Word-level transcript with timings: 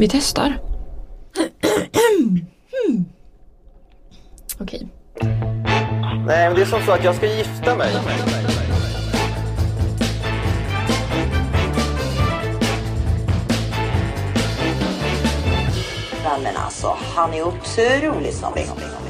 Vi 0.00 0.08
testar. 0.08 0.58
Okej. 4.60 4.88
Nej, 6.26 6.48
men 6.48 6.54
det 6.54 6.62
är 6.62 6.66
som 6.66 6.82
så 6.82 6.92
att 6.92 7.04
jag 7.04 7.14
ska 7.14 7.26
gifta 7.26 7.76
mig. 7.76 7.92
Men 16.42 16.56
alltså, 16.56 16.96
han 17.14 17.34
är 17.34 17.42
otrolig 17.42 18.34
snobbig. 18.34 18.66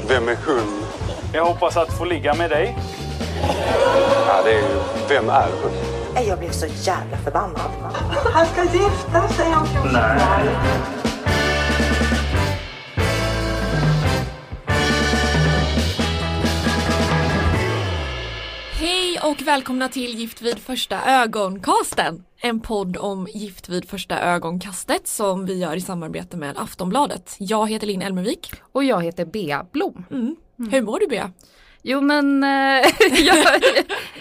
Vem 0.07 0.27
är 0.27 0.37
hon? 0.45 0.83
Jag 1.33 1.45
hoppas 1.45 1.77
att 1.77 1.97
få 1.97 2.05
ligga 2.05 2.33
med 2.33 2.49
dig. 2.49 2.77
Ja, 4.27 4.41
det 4.43 4.51
är 4.51 4.61
ju... 4.61 4.79
Vem 5.09 5.29
är 5.29 5.49
hon? 5.63 6.00
Nej, 6.13 6.27
Jag 6.27 6.39
blev 6.39 6.51
så 6.51 6.65
jävla 6.65 7.17
förbannad. 7.17 7.71
Han 8.33 8.45
ska 8.45 8.63
gifta 8.63 9.27
sig 9.27 9.55
om 9.55 9.65
14 9.65 9.91
Hej 18.73 19.19
och 19.23 19.41
välkomna 19.41 19.89
till 19.89 20.15
Gift 20.15 20.41
vid 20.41 20.59
första 20.59 21.01
ögonkasten. 21.05 22.23
En 22.41 22.59
podd 22.59 22.97
om 22.97 23.27
Gift 23.33 23.69
vid 23.69 23.89
första 23.89 24.19
ögonkastet 24.19 25.07
som 25.07 25.45
vi 25.45 25.57
gör 25.57 25.75
i 25.75 25.81
samarbete 25.81 26.37
med 26.37 26.57
Aftonbladet. 26.57 27.35
Jag 27.39 27.69
heter 27.69 27.87
Linn 27.87 28.01
Elmervik. 28.01 28.53
Och 28.71 28.83
jag 28.83 29.03
heter 29.03 29.25
Bea 29.25 29.65
Blom. 29.71 30.05
Mm. 30.11 30.35
Hur 30.71 30.81
mår 30.81 30.99
du 30.99 31.07
Bea? 31.07 31.31
Jo 31.83 32.01
men 32.01 32.43
eh, 32.43 32.49
jag 33.25 33.45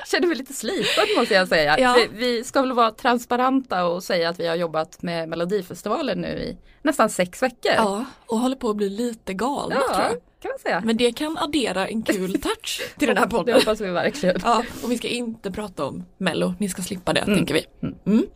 känner 0.07 0.27
mig 0.27 0.37
lite 0.37 0.53
sliten 0.53 1.05
måste 1.19 1.35
jag 1.35 1.49
säga. 1.49 1.79
Ja. 1.79 1.97
Vi, 2.13 2.45
ska 2.45 2.61
väl 2.61 2.73
vara 2.73 2.91
transparenta 2.91 3.85
och 3.87 4.03
säga 4.03 4.29
att 4.29 4.41
vi 4.41 4.47
har 4.47 4.57
jobbat 4.57 5.03
med 5.03 5.29
Melodifestivalen 5.29 6.19
nu 6.21 6.29
i 6.29 6.57
nästan 6.83 7.11
sex 7.11 7.43
veckor. 7.43 7.73
Ja, 7.77 8.05
och 8.27 8.39
håller 8.39 8.57
på 8.57 8.71
att 8.71 8.77
bli 8.77 8.89
lite 8.91 9.35
galna 9.35 9.75
Ja, 9.75 9.95
tror 9.95 10.03
jag. 10.07 10.11
kan 10.43 10.49
man 10.51 10.59
säga. 10.63 10.83
Men 10.85 10.97
det 10.97 11.13
kan 11.13 11.39
addera 11.39 11.89
en 11.89 12.03
kul 12.03 12.33
touch 12.43 12.83
till 12.99 13.09
den 13.09 13.17
här 13.17 13.25
Det 13.27 13.31
podden. 13.31 13.55
hoppas 13.55 13.81
vi 13.81 13.91
verkligen. 13.91 14.37
Ja, 14.45 14.65
och 14.83 14.91
vi 14.93 14.99
ska 14.99 15.09
inte 15.09 15.51
prata 15.51 15.85
om 15.85 16.05
Mello, 16.19 16.55
ni 16.59 16.69
ska 16.69 16.83
slippa 16.83 17.13
det 17.13 17.21
Mm. 17.21 17.37
tänker 17.37 17.55
vi. 17.55 17.65
Mm. 18.07 18.27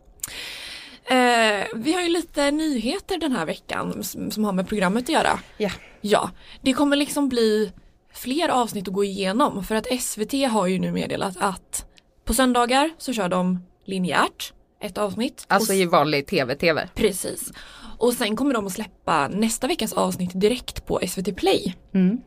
Eh, 1.07 1.65
vi 1.75 1.93
har 1.93 2.01
ju 2.01 2.07
lite 2.09 2.51
nyheter 2.51 3.17
den 3.17 3.31
här 3.31 3.45
veckan 3.45 4.03
som, 4.03 4.31
som 4.31 4.43
har 4.45 4.51
med 4.53 4.67
programmet 4.67 5.03
att 5.03 5.09
göra. 5.09 5.39
Ja. 5.57 5.69
Ja, 6.01 6.29
det 6.61 6.73
kommer 6.73 6.95
liksom 6.95 7.29
bli 7.29 7.71
fler 8.15 8.49
avsnitt 8.49 8.87
att 8.87 8.93
gå 8.93 9.03
igenom 9.03 9.63
för 9.63 9.75
att 9.75 10.01
SVT 10.01 10.33
har 10.51 10.67
ju 10.67 10.79
nu 10.79 10.91
meddelat 10.91 11.37
att 11.39 11.85
på 12.25 12.33
söndagar 12.33 12.89
så 12.97 13.13
kör 13.13 13.29
de 13.29 13.65
linjärt 13.85 14.53
ett 14.81 14.97
avsnitt. 14.97 15.45
Alltså 15.47 15.71
och, 15.73 15.77
i 15.77 15.85
vanlig 15.85 16.27
tv-tv. 16.27 16.89
Precis. 16.95 17.51
Och 17.97 18.13
sen 18.13 18.35
kommer 18.35 18.53
de 18.53 18.65
att 18.65 18.73
släppa 18.73 19.27
nästa 19.27 19.67
veckas 19.67 19.93
avsnitt 19.93 20.31
direkt 20.33 20.85
på 20.85 20.99
SVT 21.07 21.35
Play. 21.35 21.75
Mm. 21.93 22.21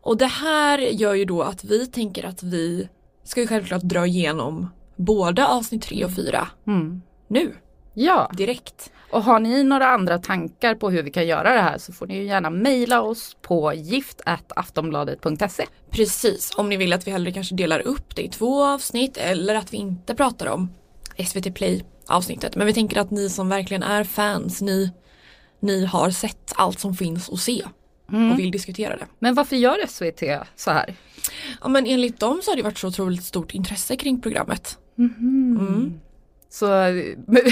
Och 0.00 0.16
det 0.16 0.26
här 0.26 0.78
gör 0.78 1.14
ju 1.14 1.24
då 1.24 1.42
att 1.42 1.64
vi 1.64 1.86
tänker 1.86 2.24
att 2.24 2.42
vi 2.42 2.88
ska 3.24 3.40
ju 3.40 3.46
självklart 3.46 3.82
dra 3.82 4.06
igenom 4.06 4.70
både 4.96 5.46
avsnitt 5.46 5.82
3 5.82 6.04
och 6.04 6.14
4 6.14 6.48
Mm. 6.66 7.02
nu, 7.28 7.54
Ja, 7.98 8.30
direkt. 8.36 8.92
Och 9.10 9.22
har 9.22 9.40
ni 9.40 9.64
några 9.64 9.86
andra 9.86 10.18
tankar 10.18 10.74
på 10.74 10.90
hur 10.90 11.02
vi 11.02 11.10
kan 11.10 11.26
göra 11.26 11.54
det 11.54 11.60
här 11.60 11.78
så 11.78 11.92
får 11.92 12.06
ni 12.06 12.16
ju 12.16 12.24
gärna 12.24 12.50
mejla 12.50 13.02
oss 13.02 13.36
på 13.42 13.72
gift.aftonbladet.se. 13.74 15.66
Precis, 15.90 16.52
om 16.56 16.68
ni 16.68 16.76
vill 16.76 16.92
att 16.92 17.06
vi 17.06 17.10
hellre 17.10 17.32
kanske 17.32 17.54
delar 17.54 17.80
upp 17.80 18.16
det 18.16 18.22
i 18.22 18.28
två 18.28 18.64
avsnitt 18.64 19.16
eller 19.16 19.54
att 19.54 19.72
vi 19.72 19.76
inte 19.76 20.14
pratar 20.14 20.46
om 20.46 20.70
SVT 21.26 21.54
Play 21.54 21.84
avsnittet. 22.06 22.56
Men 22.56 22.66
vi 22.66 22.74
tänker 22.74 23.00
att 23.00 23.10
ni 23.10 23.30
som 23.30 23.48
verkligen 23.48 23.82
är 23.82 24.04
fans, 24.04 24.62
ni, 24.62 24.92
ni 25.60 25.84
har 25.84 26.10
sett 26.10 26.52
allt 26.56 26.80
som 26.80 26.94
finns 26.94 27.30
att 27.30 27.40
se 27.40 27.62
och 28.32 28.38
vill 28.38 28.50
diskutera 28.50 28.96
det. 28.96 29.06
Men 29.18 29.34
varför 29.34 29.56
gör 29.56 29.86
SVT 29.86 30.46
så 30.56 30.70
här? 30.70 30.94
Ja 31.62 31.68
men 31.68 31.86
enligt 31.86 32.20
dem 32.20 32.40
så 32.42 32.50
har 32.50 32.56
det 32.56 32.62
varit 32.62 32.78
så 32.78 32.88
otroligt 32.88 33.24
stort 33.24 33.54
intresse 33.54 33.96
kring 33.96 34.20
programmet. 34.20 34.78
Så 36.58 36.66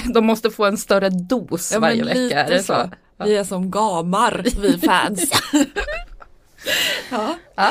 de 0.15 0.27
måste 0.27 0.51
få 0.51 0.65
en 0.65 0.77
större 0.77 1.09
dos 1.09 1.73
Ja, 1.73 1.81
varje 1.81 2.05
vecka, 2.05 2.45
är 2.45 2.51
det 2.51 2.63
så? 2.63 2.91
Vi 3.25 3.37
är 3.37 3.45
som 3.45 3.71
gamar, 3.71 4.45
vi 4.61 4.79
fans. 4.87 5.31
ja. 7.11 7.35
Ja. 7.55 7.71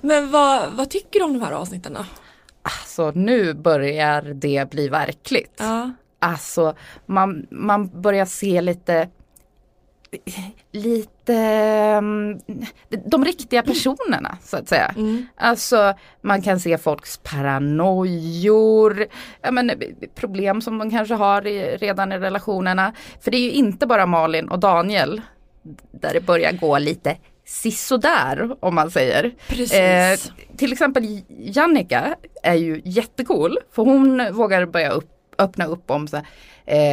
Men 0.00 0.30
vad, 0.30 0.72
vad 0.72 0.90
tycker 0.90 1.18
du 1.20 1.24
om 1.24 1.32
de 1.32 1.42
här 1.42 1.52
avsnitten 1.52 1.92
då? 1.92 2.04
Så 2.86 3.10
nu 3.12 3.54
börjar 3.54 4.22
det 4.22 4.70
bli 4.70 4.88
verkligt. 4.88 5.54
Ja. 5.58 5.90
Alltså 6.18 6.74
man, 7.06 7.46
man 7.50 8.00
börjar 8.02 8.24
se 8.26 8.60
lite 8.60 9.08
lite 10.72 11.34
mm, 11.34 12.40
de 13.06 13.24
riktiga 13.24 13.62
personerna 13.62 14.38
så 14.42 14.56
att 14.56 14.68
säga. 14.68 14.94
Mm. 14.96 15.26
Alltså 15.36 15.94
man 16.20 16.42
kan 16.42 16.60
se 16.60 16.78
folks 16.78 17.16
paranojor, 17.16 19.06
ja, 19.42 19.50
men, 19.50 19.70
problem 20.14 20.60
som 20.60 20.78
de 20.78 20.90
kanske 20.90 21.14
har 21.14 21.46
i, 21.46 21.76
redan 21.76 22.12
i 22.12 22.18
relationerna. 22.18 22.92
För 23.20 23.30
det 23.30 23.36
är 23.36 23.42
ju 23.42 23.50
inte 23.50 23.86
bara 23.86 24.06
Malin 24.06 24.48
och 24.48 24.58
Daniel 24.58 25.22
där 25.90 26.12
det 26.12 26.20
börjar 26.20 26.52
gå 26.52 26.78
lite 26.78 27.16
sisådär 27.46 28.56
om 28.60 28.74
man 28.74 28.90
säger. 28.90 29.34
Precis. 29.48 29.74
Eh, 29.74 30.18
till 30.56 30.72
exempel 30.72 31.04
Jannica 31.28 32.16
är 32.42 32.54
ju 32.54 32.82
jättecool 32.84 33.58
för 33.72 33.82
hon 33.82 34.32
vågar 34.32 34.66
börja 34.66 34.90
upp, 34.90 35.10
öppna 35.38 35.64
upp 35.64 35.90
om 35.90 36.08
så 36.08 36.16
här, 36.16 36.26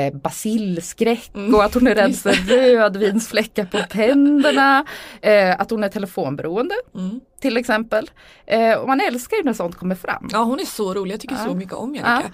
eh, 0.07 0.13
basilskräck 0.13 1.31
och 1.53 1.63
att 1.63 1.74
hon 1.74 1.88
är 1.88 1.96
rädd 1.96 2.16
för 2.16 2.34
rödvinsfläckar 2.34 3.66
på 3.66 3.78
tänderna. 3.90 4.85
Eh, 5.22 5.59
att 5.62 5.69
hon 5.72 5.84
är 5.84 5.90
telefonberoende 5.90 6.75
Mm. 6.96 7.19
till 7.41 7.57
exempel. 7.57 8.09
Eh, 8.46 8.74
och 8.74 8.88
man 8.88 9.02
älskar 9.02 9.38
ju 9.38 9.44
när 9.44 9.53
sånt 9.53 9.75
kommer 9.75 9.96
fram. 9.96 10.29
Ja 10.31 10.44
hon 10.44 10.59
är 10.59 10.66
så 10.66 10.94
rolig, 10.94 11.13
jag 11.13 11.22
tycker 11.22 11.35
Ja. 11.35 11.46
så 11.46 11.53
mycket 11.56 11.74
om 11.74 11.96
Jannica. 11.96 12.22
Ja. 12.25 12.31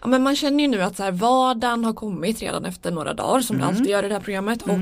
Ja. 0.00 0.06
men 0.06 0.22
man 0.22 0.36
känner 0.36 0.64
ju 0.64 0.68
nu 0.68 0.82
att 0.82 0.96
så 0.96 1.02
här, 1.02 1.12
vardagen 1.12 1.84
har 1.84 1.92
kommit 1.92 2.42
redan 2.42 2.64
efter 2.64 2.90
några 2.90 3.14
dagar 3.14 3.40
som 3.40 3.58
det 3.58 3.64
alltid 3.64 3.86
gör 3.86 4.04
i 4.04 4.08
det 4.08 4.14
här 4.14 4.20
programmet. 4.20 4.62
Och, 4.62 4.78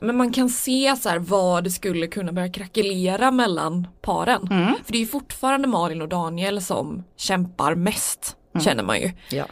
men 0.00 0.16
man 0.16 0.32
kan 0.32 0.48
se 0.48 0.96
så 1.00 1.08
här, 1.08 1.18
vad 1.18 1.64
det 1.64 1.70
skulle 1.70 2.06
kunna 2.06 2.32
börja 2.32 2.48
krackelera 2.52 3.30
mellan 3.30 3.86
paren. 4.00 4.48
För 4.84 4.92
det 4.92 4.98
är 4.98 5.00
ju 5.00 5.06
fortfarande 5.06 5.68
Malin 5.68 6.02
och 6.02 6.08
Daniel 6.08 6.62
som 6.62 7.04
kämpar 7.16 7.74
mest, 7.74 8.36
känner 8.60 8.82
man 8.82 9.00
ju. 9.00 9.10
Ja. 9.30 9.44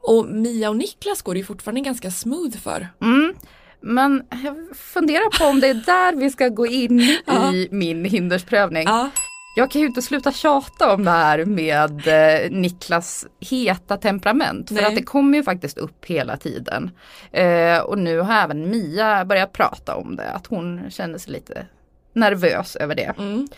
Och 0.00 0.26
Mia 0.26 0.70
och 0.70 0.76
Niklas 0.76 1.22
går 1.22 1.34
det 1.34 1.38
ju 1.40 1.44
fortfarande 1.46 1.80
ganska 1.80 2.10
smooth 2.10 2.56
för. 2.58 2.88
Mm. 3.02 3.34
Men 3.80 4.24
jag 4.44 4.76
funderar 4.76 5.38
på 5.38 5.44
om 5.50 5.60
det 5.60 5.68
är 5.68 5.74
där 5.74 6.16
vi 6.16 6.30
ska 6.30 6.48
gå 6.48 6.66
in 6.66 7.00
i 7.52 7.68
min 7.70 8.04
hindersprövning. 8.04 8.82
Ja, 8.86 9.10
Jag 9.56 9.70
kan 9.70 9.80
ju 9.80 9.86
inte 9.86 10.02
sluta 10.02 10.32
tjata 10.32 10.94
om 10.94 11.04
det 11.04 11.10
här 11.10 11.44
med 11.44 12.08
eh, 12.08 12.50
Niklas 12.50 13.26
heta 13.40 13.96
temperament. 13.96 14.68
För 14.68 14.74
Nej. 14.74 14.84
att 14.84 14.94
det 14.96 15.02
kommer 15.02 15.38
ju 15.38 15.44
faktiskt 15.44 15.78
upp 15.78 16.04
hela 16.04 16.36
tiden. 16.36 16.90
Eh, 17.32 17.78
och 17.78 17.98
nu 17.98 18.18
har 18.18 18.34
även 18.42 18.70
Mia 18.70 19.24
börjat 19.24 19.52
prata 19.52 19.96
om 19.96 20.16
det. 20.16 20.30
Att 20.30 20.46
hon 20.46 20.90
känner 20.90 21.18
sig 21.18 21.32
lite 21.32 21.66
nervös 22.14 22.76
över 22.76 22.94
det. 22.94 23.14
mm. 23.18 23.48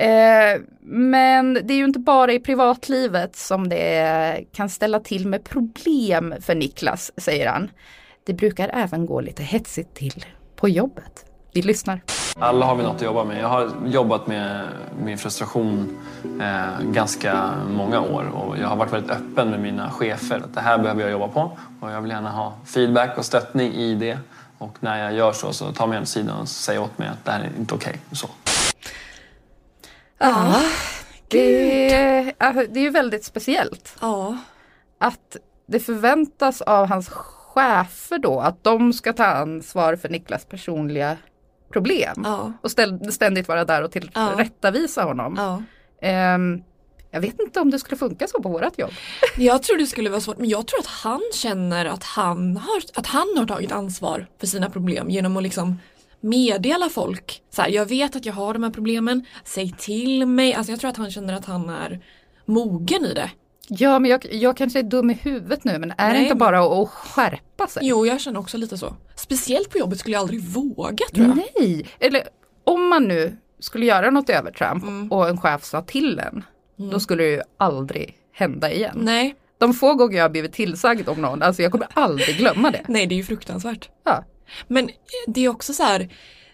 Eh, 0.00 0.60
men 0.80 1.54
det 1.54 1.74
är 1.74 1.76
ju 1.76 1.84
inte 1.84 1.98
bara 1.98 2.32
i 2.32 2.40
privatlivet 2.40 3.36
som 3.36 3.68
det 3.68 4.44
kan 4.52 4.68
ställa 4.68 5.00
till 5.00 5.26
med 5.26 5.44
problem 5.44 6.34
för 6.40 6.54
Niklas, 6.54 7.12
säger 7.16 7.48
han. 7.48 7.70
Det 8.26 8.32
brukar 8.32 8.68
även 8.68 9.06
gå 9.06 9.20
lite 9.20 9.42
hetsigt 9.42 9.94
till 9.94 10.24
på 10.56 10.68
jobbet. 10.68 11.24
Vi 11.52 11.62
lyssnar. 11.62 12.00
Alla 12.36 12.66
har 12.66 12.76
vi 12.76 12.82
något 12.82 12.96
att 12.96 13.02
jobba 13.02 13.24
med. 13.24 13.40
Jag 13.40 13.48
har 13.48 13.70
jobbat 13.86 14.26
med 14.26 14.68
min 15.04 15.18
frustration 15.18 15.98
eh, 16.40 16.84
ganska 16.84 17.50
många 17.68 18.00
år 18.00 18.30
och 18.34 18.58
jag 18.58 18.68
har 18.68 18.76
varit 18.76 18.92
väldigt 18.92 19.10
öppen 19.10 19.50
med 19.50 19.60
mina 19.60 19.90
chefer. 19.90 20.36
Att 20.36 20.54
det 20.54 20.60
här 20.60 20.78
behöver 20.78 21.02
jag 21.02 21.10
jobba 21.10 21.28
på 21.28 21.58
och 21.80 21.90
jag 21.90 22.00
vill 22.00 22.10
gärna 22.10 22.30
ha 22.30 22.52
feedback 22.64 23.18
och 23.18 23.24
stöttning 23.24 23.72
i 23.72 23.94
det. 23.94 24.18
Och 24.58 24.76
när 24.80 25.04
jag 25.04 25.14
gör 25.14 25.32
så 25.32 25.52
så 25.52 25.72
tar 25.72 25.86
mig 25.86 26.00
åt 26.00 26.08
sidan 26.08 26.40
och 26.40 26.48
säger 26.48 26.80
åt 26.80 26.98
mig 26.98 27.08
att 27.08 27.24
det 27.24 27.30
här 27.30 27.40
är 27.40 27.50
inte 27.58 27.74
okej. 27.74 28.00
Okay. 28.10 28.49
Ja, 30.20 30.62
det, 31.28 32.34
alltså, 32.38 32.66
det 32.72 32.80
är 32.80 32.84
ju 32.84 32.90
väldigt 32.90 33.24
speciellt. 33.24 33.96
ja. 34.00 34.38
att 34.98 35.36
det 35.66 35.80
förväntas 35.80 36.60
av 36.60 36.86
hans 36.86 37.08
chefer 37.08 38.18
då 38.18 38.40
att 38.40 38.64
de 38.64 38.92
ska 38.92 39.12
ta 39.12 39.24
ansvar 39.24 39.96
för 39.96 40.08
Niklas 40.08 40.44
personliga 40.44 41.16
problem. 41.72 42.22
ja. 42.24 42.52
Och 42.62 42.70
ständigt 43.12 43.48
vara 43.48 43.64
där 43.64 43.82
och 43.82 43.92
tillrättavisa 43.92 45.02
honom. 45.02 45.34
ja. 45.38 45.62
Ehm, 46.08 46.62
jag 47.10 47.20
vet 47.20 47.40
inte 47.40 47.60
om 47.60 47.70
det 47.70 47.78
skulle 47.78 47.96
funka 47.96 48.26
så 48.26 48.42
på 48.42 48.48
vårat 48.48 48.78
jobb. 48.78 48.90
Jag 49.36 49.62
tror 49.62 49.78
det 49.78 49.86
skulle 49.86 50.10
vara 50.10 50.20
svårt 50.20 50.38
men 50.38 50.48
jag 50.48 50.66
tror 50.66 50.80
att 50.80 50.86
han 50.86 51.20
känner 51.34 51.86
att 51.86 52.04
han 52.04 52.56
har, 52.56 52.82
att 52.94 53.06
han 53.06 53.34
har 53.36 53.46
tagit 53.46 53.72
ansvar 53.72 54.26
för 54.38 54.46
sina 54.46 54.70
problem 54.70 55.10
genom 55.10 55.36
att 55.36 55.42
liksom 55.42 55.78
meddela 56.20 56.88
folk. 56.88 57.42
Så 57.50 57.62
här, 57.62 57.68
jag 57.68 57.86
vet 57.86 58.16
att 58.16 58.26
jag 58.26 58.32
har 58.32 58.52
de 58.54 58.62
här 58.62 58.70
problemen, 58.70 59.24
säg 59.44 59.74
till 59.78 60.26
mig. 60.26 60.54
Alltså 60.54 60.72
jag 60.72 60.80
tror 60.80 60.90
att 60.90 60.96
han 60.96 61.10
känner 61.10 61.34
att 61.34 61.44
han 61.44 61.68
är 61.70 62.00
mogen 62.44 63.04
i 63.04 63.14
det. 63.14 63.30
Ja 63.68 63.98
men 63.98 64.10
jag, 64.10 64.26
jag 64.34 64.56
kanske 64.56 64.78
är 64.78 64.82
dum 64.82 65.10
i 65.10 65.14
huvudet 65.14 65.64
nu 65.64 65.78
men 65.78 65.90
är 65.90 65.94
Nej, 65.98 66.12
det 66.12 66.22
inte 66.22 66.34
bara 66.34 66.82
att 66.82 66.88
skärpa 66.88 67.66
sig? 67.66 67.82
Jo, 67.86 68.06
jag 68.06 68.20
känner 68.20 68.40
också 68.40 68.56
lite 68.58 68.78
så. 68.78 68.96
Speciellt 69.16 69.70
på 69.70 69.78
jobbet 69.78 69.98
skulle 70.00 70.12
jag 70.16 70.20
aldrig 70.20 70.40
våga 70.40 71.04
tror 71.14 71.26
jag. 71.26 71.36
Nej, 71.36 71.86
eller 71.98 72.22
om 72.64 72.88
man 72.88 73.08
nu 73.08 73.36
skulle 73.60 73.86
göra 73.86 74.10
något 74.10 74.30
övertramp 74.30 74.82
Mm. 74.84 75.12
och 75.12 75.28
en 75.28 75.38
chef 75.40 75.64
sa 75.64 75.82
till 75.82 76.18
en, 76.18 76.44
då 76.90 77.00
skulle 77.00 77.22
det 77.22 77.30
ju 77.30 77.40
aldrig 77.56 78.16
hända 78.32 78.72
igen. 78.72 78.98
Nej, 79.00 79.34
De 79.58 79.74
få 79.74 79.94
gånger 79.94 80.16
jag 80.16 80.24
har 80.24 80.30
blivit 80.30 80.52
tillsagd 80.52 81.08
om 81.08 81.20
någon, 81.22 81.42
alltså 81.42 81.62
jag 81.62 81.72
kommer 81.72 81.88
aldrig 81.94 82.36
glömma 82.36 82.70
det. 82.70 82.82
nej 82.88 83.06
det 83.06 83.14
är 83.14 83.16
ju 83.16 83.24
fruktansvärt. 83.24 83.88
Ja. 84.04 84.24
Men 84.68 84.88
eh, 84.88 84.94
det 85.26 85.44
är 85.44 85.48
också 85.48 85.72
så 85.72 85.82
här, 85.82 86.08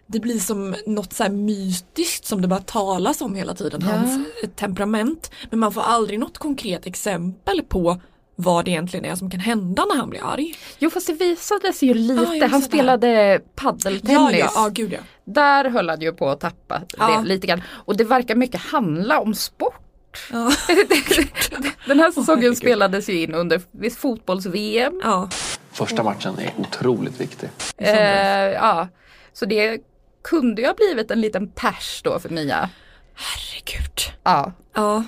det 0.06 0.20
blir 0.20 0.38
som 0.38 0.74
något 0.86 1.12
så 1.12 1.22
här 1.22 1.30
mytiskt 1.30 2.26
som 2.26 2.42
det 2.42 2.48
bara 2.48 2.60
talas 2.62 3.20
om 3.20 3.34
hela 3.34 3.54
tiden, 3.54 3.80
Ja. 3.84 3.92
hans 3.96 4.26
eh, 4.42 4.48
temperament. 4.50 5.30
Men 5.50 5.58
man 5.60 5.72
får 5.72 5.80
aldrig 5.82 6.18
något 6.18 6.38
konkret 6.38 6.86
exempel 6.86 7.62
på 7.62 8.00
vad 8.38 8.64
det 8.64 8.70
egentligen 8.70 9.04
är 9.04 9.14
som 9.16 9.30
kan 9.30 9.40
hända 9.40 9.84
när 9.84 9.96
han 9.96 10.10
blir 10.10 10.24
arg. 10.24 10.54
Jo 10.78 10.90
fast 10.90 11.06
det 11.06 11.12
visade 11.12 11.72
sig 11.72 11.88
ju 11.88 11.94
lite, 11.94 12.22
jag 12.36 12.48
han 12.48 12.62
spelade 12.62 13.40
paddeltennis. 13.54 14.38
ja, 14.40 14.50
ja, 14.54 14.68
gud 14.72 14.92
ja. 14.92 14.98
Där 15.24 15.64
höll 15.70 15.88
han 15.88 16.00
ju 16.00 16.12
på 16.12 16.28
att 16.28 16.40
tappa 16.40 16.82
Ja. 16.98 17.06
det 17.22 17.28
lite 17.28 17.46
grann. 17.46 17.62
Och 17.68 17.96
det 17.96 18.04
verkar 18.04 18.34
mycket 18.34 18.60
handla 18.60 19.20
om 19.20 19.34
sport. 19.34 19.82
Ja. 20.32 20.52
Den 21.86 22.00
här 22.00 22.10
säsongen 22.10 22.26
herregud. 22.42 22.56
spelades 22.56 23.08
ju 23.08 23.22
in 23.22 23.34
under 23.34 23.90
fotbolls-VM. 23.90 25.00
Första 25.76 26.02
matchen 26.02 26.38
är 26.38 26.52
otroligt 26.58 27.20
viktig. 27.20 27.48
Eh, 27.76 27.94
ja. 28.52 28.88
Så 29.32 29.46
det 29.46 29.80
kunde 30.24 30.62
ju 30.62 30.66
ha 30.68 30.74
blivit 30.74 31.10
en 31.10 31.20
liten 31.20 31.48
pers 31.48 32.00
då 32.04 32.18
för 32.18 32.28
Mia. 32.28 32.70
Herregud. 33.14 34.00
Ja. 34.22 34.52
Ja. 34.74 35.04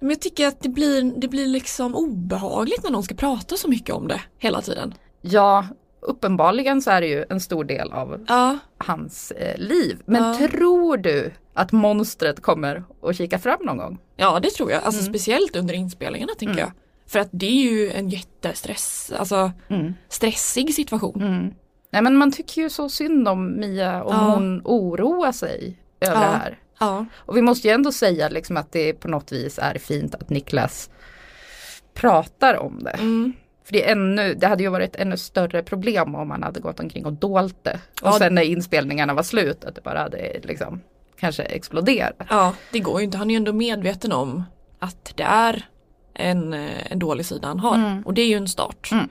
Men 0.00 0.10
jag 0.10 0.20
tycker 0.20 0.46
att 0.48 0.60
det 0.62 0.68
blir, 0.68 1.02
det 1.20 1.28
blir 1.28 1.46
liksom 1.46 1.94
obehagligt 1.94 2.82
när 2.84 2.90
någon 2.90 3.02
ska 3.02 3.14
prata 3.14 3.56
så 3.56 3.68
mycket 3.68 3.94
om 3.94 4.08
det 4.08 4.20
hela 4.38 4.62
tiden. 4.62 4.94
ja, 5.20 5.66
uppenbarligen 6.02 6.82
så 6.82 6.90
är 6.90 7.00
det 7.00 7.06
ju 7.06 7.24
en 7.30 7.40
stor 7.40 7.64
del 7.64 7.92
av 7.92 8.24
Ja. 8.28 8.58
hans 8.78 9.30
eh, 9.30 9.58
liv. 9.58 10.02
Men 10.06 10.22
Ja. 10.24 10.48
tror 10.48 10.96
du 10.96 11.32
att 11.54 11.72
monstret 11.72 12.42
kommer 12.42 12.84
att 13.02 13.16
kika 13.16 13.38
fram 13.38 13.58
någon 13.62 13.76
gång? 13.76 13.98
Ja 14.16 14.40
det 14.40 14.50
tror 14.50 14.70
jag, 14.70 14.76
Mm. 14.78 14.86
alltså 14.86 15.02
speciellt 15.04 15.56
under 15.56 15.74
inspelningarna 15.74 16.32
tänker 16.38 16.60
jag. 16.60 16.72
För 17.10 17.18
att 17.18 17.28
det 17.30 17.46
är 17.46 17.70
ju 17.72 17.90
en 17.90 18.08
jättestress, 18.08 19.12
alltså 19.18 19.52
Mm. 19.68 19.94
stressig 20.08 20.74
situation. 20.74 21.54
Nej 21.92 22.02
men 22.02 22.16
man 22.16 22.32
tycker 22.32 22.62
ju 22.62 22.70
så 22.70 22.88
synd 22.88 23.28
om 23.28 23.60
Mia 23.60 24.04
om 24.04 24.12
Ja. 24.14 24.34
hon 24.34 24.62
oroar 24.64 25.32
sig 25.32 25.76
över 26.00 26.14
Ja. 26.14 26.20
det 26.20 26.36
här. 26.36 26.58
Ja. 26.80 27.06
Och 27.14 27.36
vi 27.36 27.42
måste 27.42 27.68
ju 27.68 27.74
ändå 27.74 27.92
säga 27.92 28.28
liksom 28.28 28.56
att 28.56 28.72
det 28.72 28.92
på 28.92 29.08
något 29.08 29.32
vis 29.32 29.58
är 29.62 29.78
fint 29.78 30.14
att 30.14 30.30
Niklas 30.30 30.90
pratar 31.94 32.54
om 32.56 32.78
det. 32.84 32.90
Mm. 32.90 33.32
För 33.64 33.72
det, 33.72 33.88
är 33.88 33.92
ännu, 33.92 34.34
det 34.34 34.46
hade 34.46 34.62
ju 34.62 34.68
varit 34.68 34.94
ett 34.94 35.00
ännu 35.00 35.16
större 35.16 35.62
problem 35.62 36.14
om 36.14 36.28
man 36.28 36.42
hade 36.42 36.60
gått 36.60 36.80
omkring 36.80 37.06
och 37.06 37.12
dolt 37.12 37.56
det. 37.64 37.80
Och 38.02 38.08
Ja. 38.08 38.18
sen 38.18 38.34
när 38.34 38.42
inspelningarna 38.42 39.14
var 39.14 39.22
slut 39.22 39.64
att 39.64 39.74
det 39.74 39.80
bara 39.82 39.98
hade 39.98 40.40
liksom 40.42 40.80
kanske 41.18 41.42
exploderat. 41.42 42.16
ja, 42.30 42.54
det 42.72 42.80
går 42.80 43.00
ju 43.00 43.04
inte. 43.04 43.18
Han 43.18 43.30
är 43.30 43.34
ju 43.34 43.36
ändå 43.36 43.52
medveten 43.52 44.12
om 44.12 44.44
att 44.78 45.12
det 45.16 45.22
är 45.22 45.66
en, 46.14 46.52
eh, 46.54 46.92
en 46.92 46.98
dålig 46.98 47.26
sida 47.26 47.48
han 47.48 47.60
har. 47.60 47.74
Mm. 47.74 48.02
Och 48.02 48.14
det 48.14 48.22
är 48.22 48.26
ju 48.26 48.34
en 48.36 48.48
start. 48.48 48.88
Mm. 48.92 49.08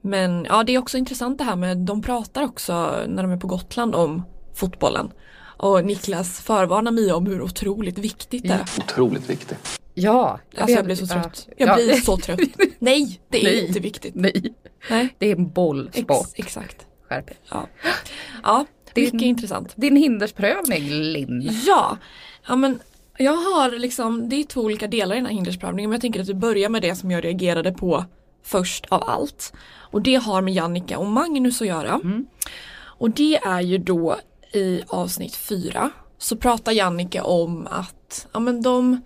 Men 0.00 0.44
ja, 0.48 0.62
det 0.64 0.74
är 0.74 0.78
också 0.78 0.98
intressant 0.98 1.38
det 1.38 1.44
här 1.44 1.56
med, 1.56 1.76
de 1.78 2.02
pratar 2.02 2.42
också 2.42 2.72
när 3.08 3.22
de 3.22 3.32
är 3.32 3.36
på 3.36 3.46
Gotland 3.46 3.94
om 3.94 4.22
fotbollen. 4.54 5.10
Och 5.58 5.84
Niklas 5.84 6.40
förvarnar 6.40 6.90
Mia 6.92 7.16
om 7.16 7.26
hur 7.26 7.42
otroligt 7.42 7.98
viktigt 7.98 8.42
det 8.42 8.48
är. 8.48 8.64
Otroligt 8.78 9.30
viktig. 9.30 9.56
Ja, 9.94 10.40
Alltså 10.58 10.76
jag 10.76 10.84
blir 10.84 10.96
så 10.96 11.06
trött. 11.06 11.48
Jag 11.56 11.68
Ja. 11.68 11.74
blir 11.74 11.92
så 11.94 12.16
trött. 12.16 12.40
Nej, 12.78 13.20
det 13.28 13.40
är 13.40 13.44
Nej. 13.44 13.66
inte 13.66 13.80
viktigt. 13.80 14.14
Nej, 14.14 14.54
Nej. 14.90 15.14
det 15.18 15.26
är 15.26 15.36
en 15.36 15.48
bollsport. 15.50 16.26
Ex, 16.26 16.46
exakt. 16.46 16.86
Skärp. 17.08 17.30
Ja, 17.50 17.66
ja 18.42 18.64
Din- 18.94 19.04
mycket 19.04 19.22
intressant. 19.22 19.72
Din 19.76 19.96
hindersprövning 19.96 20.88
Linn. 20.90 21.50
Ja, 21.66 21.96
ja 22.48 22.56
men 22.56 22.78
jag 23.18 23.36
har 23.36 23.78
liksom, 23.78 24.28
det 24.28 24.36
är 24.36 24.44
två 24.44 24.60
olika 24.60 24.86
delar 24.86 25.14
i 25.14 25.18
den 25.18 25.26
här 25.26 25.32
hindersprövningen 25.32 25.90
men 25.90 25.94
jag 25.94 26.00
tänker 26.00 26.20
att 26.20 26.28
vi 26.28 26.34
börjar 26.34 26.68
med 26.68 26.82
det 26.82 26.94
som 26.94 27.10
jag 27.10 27.24
reagerade 27.24 27.72
på 27.72 28.04
först 28.42 28.86
av 28.88 29.02
allt. 29.06 29.52
Och 29.78 30.02
det 30.02 30.14
har 30.14 30.42
med 30.42 30.54
Jannica 30.54 30.98
och 30.98 31.06
Magnus 31.06 31.60
att 31.60 31.66
göra. 31.66 32.00
Och 32.98 33.10
det 33.10 33.36
är 33.36 33.60
ju 33.60 33.78
då 33.78 34.16
i 34.52 34.82
avsnitt 34.86 35.36
fyra 35.36 35.90
så 36.18 36.36
pratar 36.36 36.72
Jannica 36.72 37.24
om 37.24 37.66
att 37.70 38.26
ja, 38.32 38.40
men 38.40 38.62
de, 38.62 39.02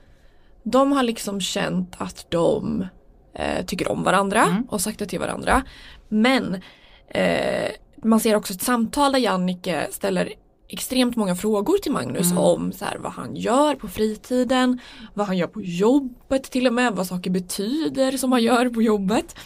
de 0.63 0.93
har 0.93 1.03
liksom 1.03 1.41
känt 1.41 1.95
att 1.99 2.27
de 2.31 2.87
eh, 3.35 3.65
tycker 3.67 3.91
om 3.91 4.03
varandra 4.03 4.63
och 4.69 4.81
sagt 4.81 4.99
det 4.99 5.07
till 5.07 5.21
varandra. 5.21 5.63
Men 6.09 6.63
eh, 7.09 7.71
man 7.97 8.21
ser 8.21 8.37
också 8.37 8.53
ett 8.53 8.63
samtal 8.63 9.13
där 9.13 9.19
Jannike 9.19 9.87
ställer 9.91 10.33
extremt 10.73 11.17
många 11.17 11.35
frågor 11.35 11.79
till 11.79 11.93
Magnus 11.93 12.33
om 12.37 12.73
så 12.73 12.85
här, 12.85 12.99
vad 12.99 13.13
han 13.13 13.37
gör 13.37 13.75
på 13.75 13.89
fritiden, 13.89 14.81
vad 15.15 15.27
han 15.27 15.37
gör 15.37 15.47
på 15.47 15.63
jobbet 15.63 16.43
till 16.43 16.67
och 16.67 16.73
med, 16.73 16.93
vad 16.93 17.07
saker 17.07 17.31
betyder 17.31 18.13
som 18.17 18.33
han 18.33 18.43
gör 18.43 18.69
på 18.69 18.83
jobbet. 18.83 19.37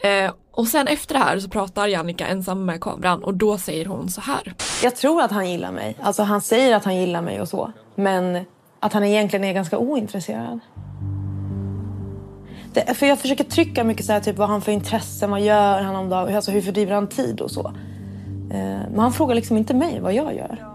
Eh, 0.00 0.32
och 0.50 0.66
sen 0.66 0.88
efter 0.88 1.14
det 1.14 1.20
här 1.20 1.38
så 1.38 1.48
pratar 1.48 1.88
Jannica 1.88 2.26
ensam 2.26 2.64
med 2.64 2.80
kameran 2.80 3.24
och 3.24 3.34
då 3.34 3.58
säger 3.58 3.86
hon 3.86 4.08
så 4.08 4.20
här. 4.20 4.54
Jag 4.82 4.96
tror 4.96 5.22
att 5.22 5.30
han 5.30 5.50
gillar 5.50 5.72
mig. 5.72 5.96
Alltså 6.02 6.22
han 6.22 6.40
säger 6.40 6.76
att 6.76 6.84
han 6.84 6.96
gillar 6.96 7.22
mig 7.22 7.40
och 7.40 7.48
så. 7.48 7.72
Men 7.94 8.44
att 8.80 8.92
han 8.92 9.04
egentligen 9.04 9.44
är 9.44 9.52
ganska 9.52 9.78
ointresserad. 9.78 10.60
Det, 12.72 12.94
för 12.94 13.06
jag 13.06 13.18
försöker 13.18 13.44
trycka 13.44 13.84
mycket 13.84 14.06
så 14.06 14.12
här, 14.12 14.20
typ 14.20 14.36
vad 14.36 14.48
han 14.48 14.62
för 14.62 14.72
intressen, 14.72 15.30
vad 15.30 15.40
gör 15.40 15.82
han 15.82 15.96
om 15.96 16.08
dagen, 16.08 16.36
alltså 16.36 16.50
hur 16.50 16.60
fördriver 16.60 16.94
han 16.94 17.08
tid 17.08 17.40
och 17.40 17.50
så. 17.50 17.74
Eh, 18.54 18.90
men 18.90 18.98
han 18.98 19.12
frågar 19.12 19.34
liksom 19.34 19.56
inte 19.56 19.74
mig 19.74 20.00
vad 20.00 20.14
jag 20.14 20.34
gör. 20.36 20.66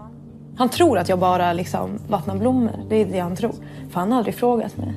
Han 0.56 0.68
tror 0.68 0.98
att 0.98 1.08
jag 1.08 1.18
bara 1.18 1.52
liksom 1.52 1.98
vattnar 2.08 2.36
blommor. 2.36 2.86
Det 2.88 2.96
är 2.96 3.04
det 3.04 3.18
han 3.18 3.36
tror. 3.36 3.54
För 3.92 4.00
han 4.00 4.10
har 4.12 4.18
aldrig 4.18 4.34
frågat 4.34 4.76
mig. 4.76 4.94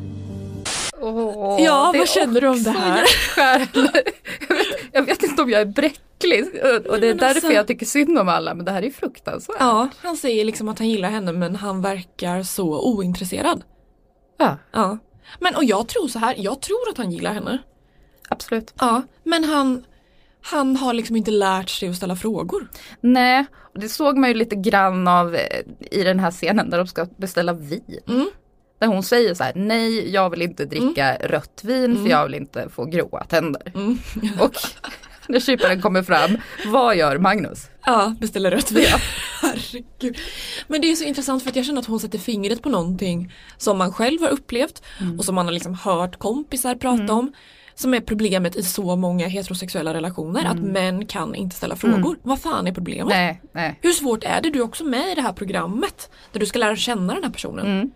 Åh, 1.02 1.62
Ja, 1.62 1.94
vad 1.98 2.08
känner 2.10 2.42
du 2.42 2.48
om 2.48 2.64
det 2.64 2.70
här? 2.72 3.04
jag, 3.38 3.60
vet, 3.60 4.06
jag 4.92 5.04
vet 5.04 5.24
inte 5.24 5.42
om 5.42 5.50
jag 5.50 5.62
är 5.62 5.66
bräcklig 5.66 6.46
och 6.90 7.00
det 7.00 7.08
är 7.08 7.12
men 7.12 7.18
därför 7.18 7.26
alltså- 7.36 7.52
jag 7.52 7.68
tycker 7.68 7.86
synd 7.86 8.18
om 8.20 8.30
alla 8.30 8.54
men 8.54 8.66
det 8.66 8.72
här 8.72 8.82
är 8.84 8.92
fruktansvärt. 8.92 9.56
Ja, 9.60 9.88
han 9.98 10.18
säger 10.18 10.46
liksom 10.46 10.70
att 10.70 10.80
han 10.80 10.90
gillar 10.90 11.10
henne 11.10 11.32
men 11.32 11.56
han 11.56 11.82
verkar 11.82 12.44
så 12.44 12.94
ointresserad. 12.96 13.64
Ja, 14.38 14.58
Ja. 14.72 14.98
Men 15.40 15.56
och 15.56 15.64
jag 15.64 15.88
tror 15.88 16.08
så 16.08 16.20
här, 16.20 16.36
jag 16.38 16.62
tror 16.62 16.90
att 16.92 16.98
han 16.98 17.12
gillar 17.12 17.34
henne. 17.34 17.58
absolut. 18.30 18.74
Ja, 18.80 19.02
men 19.24 19.44
han, 19.44 19.84
han 20.44 20.78
har 20.78 20.94
liksom 20.94 21.16
inte 21.16 21.32
lärt 21.32 21.70
sig 21.70 21.90
att 21.90 21.96
ställa 21.96 22.16
frågor. 22.16 22.68
Nej, 23.02 23.46
och 23.74 23.80
det 23.80 23.90
såg 23.90 24.18
man 24.18 24.30
ju 24.30 24.36
lite 24.36 24.56
grann 24.56 25.08
av 25.08 25.36
eh, 25.36 25.60
i 25.92 26.04
den 26.04 26.20
här 26.20 26.32
scenen 26.32 26.70
där 26.70 26.78
de 26.78 26.88
ska 26.88 27.08
beställa 27.18 27.54
vin. 27.54 28.00
Mm. 28.08 28.30
Där 28.80 28.88
hon 28.88 29.04
säger 29.04 29.34
så 29.34 29.44
här, 29.44 29.52
nej 29.56 30.12
jag 30.14 30.30
vill 30.30 30.42
inte 30.42 30.66
dricka 30.66 31.16
rött 31.16 31.62
vin 31.64 32.04
för 32.04 32.10
jag 32.10 32.24
vill 32.24 32.36
inte 32.36 32.70
få 32.70 32.86
gråa 32.86 33.24
tänder. 33.24 33.72
Mm. 33.76 33.98
Och 34.40 34.56
när 35.28 35.40
kyparen 35.40 35.82
kommer 35.82 36.04
fram, 36.04 36.38
vad 36.66 36.96
gör 36.96 37.18
Magnus? 37.18 37.70
Ja, 37.86 38.16
beställa 38.20 38.52
rött 38.52 38.72
vin. 38.72 38.86
Herregud. 39.42 40.18
Men 40.68 40.82
det 40.82 40.92
är 40.92 40.96
så 40.96 41.04
intressant 41.04 41.44
för 41.44 41.50
att 41.50 41.56
jag 41.56 41.66
känner 41.66 41.80
att 41.80 41.88
hon 41.88 42.00
sätter 42.00 42.20
fingret 42.20 42.62
på 42.62 42.70
någonting 42.70 43.34
som 43.58 43.78
man 43.78 43.94
själv 43.94 44.22
har 44.22 44.30
upplevt 44.30 44.84
och 45.18 45.26
som 45.26 45.36
man 45.36 45.46
har 45.46 45.54
liksom 45.54 45.74
hört 45.74 46.20
kompisar 46.20 46.76
prata 46.76 47.14
om. 47.14 47.34
Som 47.76 47.94
är 47.94 48.00
problemet 48.00 48.56
i 48.56 48.64
så 48.64 48.96
många 48.96 49.28
heterosexuella 49.28 49.94
relationer, 49.94 50.46
att 50.46 50.60
män 50.60 51.06
kan 51.06 51.36
inte 51.36 51.56
ställa 51.56 51.76
frågor. 51.76 52.18
Vad 52.24 52.40
fan 52.40 52.68
är 52.68 52.72
problemet? 52.74 53.08
Nej, 53.08 53.42
nej. 53.54 53.80
Hur 53.82 53.92
svårt 53.92 54.24
är 54.24 54.42
det? 54.42 54.50
Du 54.50 54.60
är 54.60 54.64
också 54.64 54.84
med 54.84 55.12
i 55.12 55.16
det 55.16 55.22
här 55.22 55.34
programmet 55.34 56.10
där 56.32 56.40
du 56.40 56.46
ska 56.46 56.60
lära 56.60 56.76
känna 56.76 57.14
den 57.14 57.24
här 57.24 57.32
personen. 57.32 57.92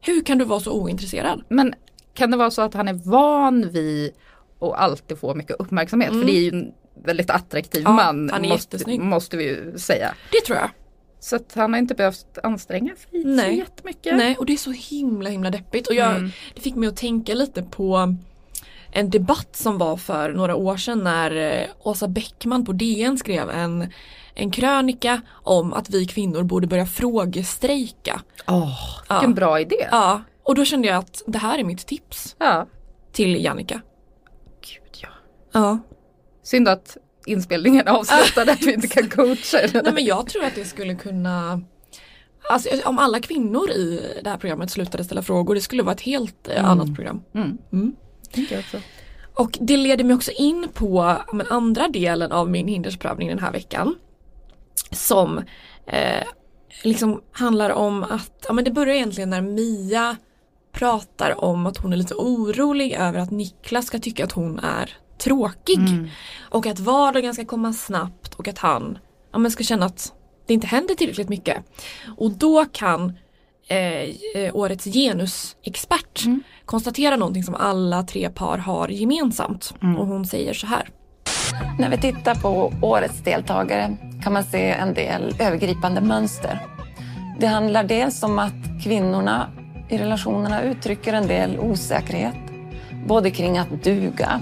Hur 0.00 0.24
kan 0.24 0.38
du 0.38 0.44
vara 0.44 0.60
så 0.60 0.72
ointresserad? 0.72 1.42
Men 1.48 1.74
kan 2.14 2.30
det 2.30 2.36
vara 2.36 2.50
så 2.50 2.62
att 2.62 2.74
han 2.74 2.88
är 2.88 2.92
van 3.10 3.70
vid 3.70 4.12
att 4.60 4.72
alltid 4.72 5.18
få 5.18 5.34
mycket 5.34 5.56
uppmärksamhet? 5.58 6.08
För 6.12 6.24
det 6.24 6.32
är 6.36 6.40
ju 6.40 6.48
en 6.48 6.72
väldigt 7.04 7.30
attraktiv 7.30 7.80
Mm. 7.86 7.98
Ja, 7.98 8.04
man 8.12 8.30
han 8.30 8.44
är 8.44 8.48
måste, 8.48 8.98
måste 8.98 9.36
vi 9.36 9.44
ju 9.44 9.78
säga. 9.78 10.14
Det 10.32 10.40
tror 10.46 10.58
jag. 10.58 10.70
Så 11.20 11.36
att 11.36 11.52
han 11.54 11.72
har 11.72 11.78
inte 11.78 11.94
behövt 11.94 12.38
anstränga 12.42 12.92
sig 12.96 13.22
så 13.22 13.28
Nej. 13.28 13.58
jättemycket. 13.58 14.16
Nej, 14.16 14.36
och 14.36 14.46
det 14.46 14.52
är 14.52 14.56
så 14.56 14.70
himla 14.70 15.30
himla 15.30 15.50
deppigt. 15.50 15.86
Och 15.88 15.94
jag, 15.94 16.16
Mm. 16.16 16.30
det 16.54 16.60
fick 16.60 16.74
mig 16.74 16.88
att 16.88 16.96
tänka 16.96 17.34
lite 17.34 17.62
på 17.62 18.14
en 18.92 19.10
debatt 19.10 19.56
som 19.56 19.78
var 19.78 19.96
för 19.96 20.32
några 20.32 20.54
år 20.54 20.76
sedan 20.76 21.04
när 21.04 21.36
eh, 21.60 21.66
Åsa 21.82 22.08
Bäckman 22.08 22.64
på 22.64 22.72
DN 22.72 23.18
skrev 23.18 23.50
en, 23.50 23.92
en 24.34 24.50
krönika 24.50 25.20
om 25.30 25.72
att 25.72 25.90
vi 25.90 26.06
kvinnor 26.06 26.42
borde 26.42 26.66
börja 26.66 26.86
frågestrejka. 26.86 28.20
Åh, 28.46 28.78
Ja. 29.08 29.14
vilken 29.14 29.34
bra 29.34 29.60
idé. 29.60 29.88
Ja, 29.90 30.22
och 30.42 30.54
då 30.54 30.64
kände 30.64 30.88
jag 30.88 30.96
att 30.96 31.22
det 31.26 31.38
här 31.38 31.58
är 31.58 31.64
mitt 31.64 31.86
tips 31.86 32.36
Ja. 32.38 32.66
till 33.12 33.44
Jannica. 33.44 33.80
Gud, 34.60 35.02
ja. 35.02 35.08
Ja. 35.52 35.78
Synd 36.42 36.68
att 36.68 36.96
inspelningen 37.26 37.86
är 37.88 37.92
avslutad 37.92 38.52
att 38.52 38.62
vi 38.62 38.74
inte 38.74 38.88
kan 38.88 39.08
coacha. 39.08 39.58
Nej 39.82 39.92
men 39.94 40.04
jag 40.04 40.26
tror 40.26 40.44
att 40.44 40.54
det 40.54 40.64
skulle 40.64 40.94
kunna 40.94 41.60
Alltså 42.50 42.68
om 42.84 42.98
alla 42.98 43.20
kvinnor 43.20 43.70
i 43.70 44.02
det 44.24 44.30
här 44.30 44.36
programmet 44.36 44.70
slutade 44.70 45.04
ställa 45.04 45.22
frågor 45.22 45.54
det 45.54 45.60
skulle 45.60 45.82
vara 45.82 45.94
ett 45.94 46.00
helt 46.00 46.48
eh, 46.48 46.70
annat 46.70 46.94
program. 46.94 47.22
Mm. 47.34 47.58
Mm. 47.72 47.92
Tänker 48.32 48.54
jag 48.54 48.60
också. 48.60 48.80
Och 49.34 49.58
det 49.60 49.76
leder 49.76 50.04
mig 50.04 50.16
också 50.16 50.30
in 50.32 50.68
på 50.74 51.16
men, 51.32 51.46
andra 51.46 51.88
delen 51.88 52.32
av 52.32 52.50
min 52.50 52.68
hindersprövning 52.68 53.28
den 53.28 53.38
här 53.38 53.52
veckan. 53.52 53.94
Som 54.90 55.38
eh, 55.86 56.24
liksom 56.82 57.22
handlar 57.32 57.70
om 57.70 58.02
att, 58.02 58.44
ja 58.48 58.52
men 58.52 58.64
det 58.64 58.70
börjar 58.70 58.94
egentligen 58.94 59.30
när 59.30 59.40
Mia 59.40 60.16
pratar 60.72 61.44
om 61.44 61.66
att 61.66 61.76
hon 61.76 61.92
är 61.92 61.96
lite 61.96 62.14
orolig 62.14 62.92
över 62.92 63.18
att 63.18 63.30
Niklas 63.30 63.86
ska 63.86 63.98
tycka 63.98 64.24
att 64.24 64.32
hon 64.32 64.58
är 64.58 64.96
tråkig. 65.18 65.78
Och 66.50 66.66
att 66.66 66.80
vardagen 66.80 67.34
ska 67.34 67.44
komma 67.44 67.72
snabbt 67.72 68.34
och 68.34 68.48
att 68.48 68.58
han 68.58 68.98
ja, 69.32 69.38
men 69.38 69.50
ska 69.50 69.64
känna 69.64 69.86
att 69.86 70.12
det 70.46 70.54
inte 70.54 70.66
händer 70.66 70.94
tillräckligt 70.94 71.28
mycket. 71.28 71.56
Och 72.16 72.30
då 72.30 72.64
kan 72.64 73.18
eh, 73.68 74.02
eh, 74.42 74.56
årets 74.56 74.84
genusexpert 74.84 76.24
konstatera 76.64 77.16
någonting 77.16 77.42
som 77.44 77.54
alla 77.54 78.02
tre 78.02 78.30
par 78.30 78.58
har 78.58 78.88
gemensamt. 78.88 79.74
Och 79.98 80.06
hon 80.06 80.26
säger 80.26 80.54
så 80.54 80.66
här. 80.66 80.88
När 81.78 81.90
vi 81.90 81.98
tittar 81.98 82.34
på 82.34 82.72
årets 82.82 83.18
deltagare 83.18 83.96
kan 84.22 84.32
man 84.32 84.44
se 84.44 84.70
en 84.70 84.94
del 84.94 85.34
övergripande 85.40 86.00
mönster. 86.00 86.66
Det 87.40 87.46
handlar 87.46 87.84
dels 87.84 88.22
om 88.22 88.38
att 88.38 88.82
kvinnorna 88.84 89.50
i 89.88 89.98
relationerna 89.98 90.62
uttrycker 90.62 91.12
en 91.12 91.26
del 91.26 91.58
osäkerhet. 91.58 92.34
Både 93.06 93.30
kring 93.30 93.58
att 93.58 93.82
duga, 93.84 94.40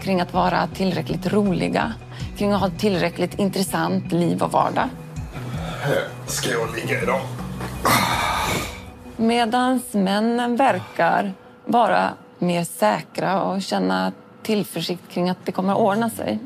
kring 0.00 0.20
att 0.20 0.34
vara 0.34 0.66
tillräckligt 0.66 1.32
roliga, 1.32 1.94
kring 2.38 2.52
att 2.52 2.60
ha 2.60 2.68
ett 2.68 2.78
tillräckligt 2.78 3.38
intressant 3.38 4.12
liv 4.12 4.42
och 4.42 4.52
vardag. 4.52 4.88
Ska 6.26 6.50
jag 6.50 6.74
ligga 6.74 7.02
idag? 7.02 7.20
Medan 9.22 9.80
männen 9.92 10.56
verkar 10.56 11.32
vara 11.64 12.10
mer 12.38 12.64
säkra 12.64 13.42
och 13.42 13.62
känna 13.62 14.12
tillförsikt 14.42 15.08
kring 15.10 15.30
att 15.30 15.46
det 15.46 15.52
kommer 15.52 15.72
att 15.72 15.78
ordna 15.78 16.10
sig. 16.10 16.38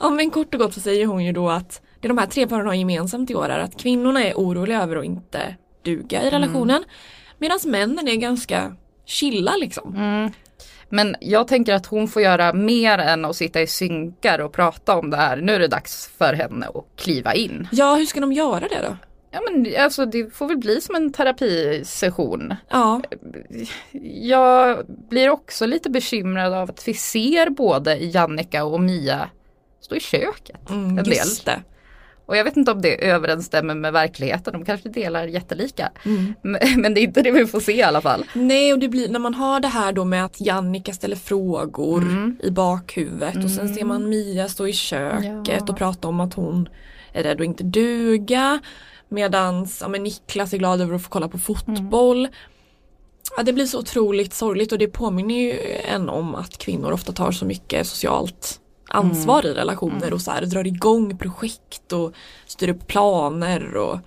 Ja 0.00 0.10
men 0.10 0.30
kort 0.30 0.54
och 0.54 0.60
gott 0.60 0.74
så 0.74 0.80
säger 0.80 1.06
hon 1.06 1.24
ju 1.24 1.32
då 1.32 1.50
att 1.50 1.80
det 2.00 2.08
de 2.08 2.18
här 2.18 2.26
tre 2.26 2.46
paren 2.46 2.66
har 2.66 2.74
gemensamt 2.74 3.30
i 3.30 3.34
år 3.34 3.48
är 3.48 3.58
att 3.58 3.76
kvinnorna 3.76 4.24
är 4.24 4.34
oroliga 4.34 4.82
över 4.82 4.96
att 4.96 5.04
inte 5.04 5.56
duga 5.84 6.22
i 6.22 6.30
relationen. 6.30 6.84
Medan 7.38 7.58
männen 7.66 8.08
är 8.08 8.16
ganska 8.16 8.76
chilla 9.04 9.56
liksom. 9.56 9.94
Men 10.88 11.16
jag 11.20 11.48
tänker 11.48 11.74
att 11.74 11.86
hon 11.86 12.08
får 12.08 12.22
göra 12.22 12.52
mer 12.52 12.98
än 12.98 13.24
att 13.24 13.36
sitta 13.36 13.60
i 13.60 13.66
synkar 13.66 14.38
och 14.38 14.52
prata 14.52 14.96
om 14.96 15.10
det 15.10 15.16
här. 15.16 15.36
Nu 15.36 15.54
är 15.54 15.58
det 15.58 15.68
dags 15.68 16.10
för 16.18 16.34
henne 16.34 16.66
att 16.66 16.84
kliva 16.96 17.34
in. 17.34 17.68
Ja 17.72 17.94
hur 17.94 18.06
ska 18.06 18.20
de 18.20 18.32
göra 18.32 18.68
det 18.68 18.82
då? 18.82 18.96
Ja 19.36 19.42
men 19.50 19.84
alltså 19.84 20.06
det 20.06 20.34
får 20.34 20.48
väl 20.48 20.56
bli 20.58 20.80
som 20.80 20.94
en 20.94 21.12
terapisession. 21.12 22.54
Ja, 22.70 23.02
Jag 24.02 24.86
blir 24.88 25.30
också 25.30 25.66
lite 25.66 25.90
bekymrad 25.90 26.52
av 26.52 26.70
att 26.70 26.88
vi 26.88 26.94
ser 26.94 27.50
både 27.50 27.96
Jannica 27.96 28.64
och 28.64 28.80
Mia 28.80 29.30
stå 29.80 29.94
i 29.94 30.00
köket 30.00 30.70
mm, 30.70 30.98
en 30.98 31.04
del. 31.04 31.26
det. 31.44 31.62
Och 32.26 32.36
jag 32.36 32.44
vet 32.44 32.56
inte 32.56 32.72
om 32.72 32.82
det 32.82 33.04
överensstämmer 33.08 33.74
med 33.74 33.92
verkligheten, 33.92 34.52
de 34.52 34.64
kanske 34.64 34.88
delar 34.88 35.26
jättelika. 35.26 35.92
Mm. 36.04 36.34
Men, 36.42 36.94
det 36.94 37.00
är 37.00 37.02
inte 37.02 37.22
det 37.22 37.30
vi 37.30 37.46
får 37.46 37.60
se 37.60 37.76
i 37.76 37.82
alla 37.82 38.00
fall. 38.00 38.24
Nej 38.34 38.72
och 38.72 38.78
det 38.78 38.88
blir 38.88 39.08
när 39.08 39.18
man 39.18 39.34
har 39.34 39.60
det 39.60 39.68
här 39.68 39.92
då 39.92 40.04
med 40.04 40.24
att 40.24 40.40
Jannica 40.40 40.92
ställer 40.92 41.16
frågor 41.16 42.04
i 42.42 42.50
bakhuvudet 42.50 43.44
och 43.44 43.50
sen 43.50 43.74
ser 43.74 43.84
man 43.84 44.08
Mia 44.08 44.48
stå 44.48 44.66
i 44.68 44.72
köket 44.72 45.40
Ja. 45.46 45.64
och 45.68 45.76
prata 45.78 46.08
om 46.08 46.20
att 46.20 46.34
hon 46.34 46.68
är 47.12 47.22
rädd 47.22 47.40
att 47.40 47.44
inte 47.46 47.64
duga. 47.64 48.60
Medans 49.08 49.80
ja, 49.80 49.88
men 49.88 50.02
Niklas 50.02 50.52
är 50.52 50.58
glad 50.58 50.80
över 50.80 50.94
att 50.94 51.02
få 51.02 51.10
kolla 51.10 51.28
på 51.28 51.38
fotboll. 51.38 52.28
Ja, 53.36 53.42
det 53.42 53.52
blir 53.52 53.66
så 53.66 53.78
otroligt 53.78 54.34
sorgligt 54.34 54.72
och 54.72 54.78
det 54.78 54.88
påminner 54.88 55.34
ju 55.34 55.58
en 55.88 56.08
om 56.08 56.34
att 56.34 56.58
kvinnor 56.58 56.92
ofta 56.92 57.12
tar 57.12 57.32
så 57.32 57.44
mycket 57.44 57.86
socialt 57.86 58.60
ansvar 58.88 59.46
i 59.46 59.54
relationer 59.54 60.12
och 60.12 60.20
så 60.20 60.30
här, 60.30 60.46
drar 60.46 60.66
igång 60.66 61.18
projekt 61.18 61.92
och 61.92 62.14
styr 62.46 62.68
upp 62.68 62.86
planer 62.86 63.76
och, 63.76 63.98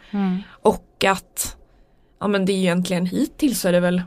och 0.61 1.03
att 1.03 1.57
ja 2.19 2.27
men 2.27 2.45
det 2.45 2.53
är 2.53 2.57
egentligen 2.57 3.05
hittills 3.05 3.61
så 3.61 3.67
är 3.67 3.71
det 3.71 3.79
väl 3.79 4.01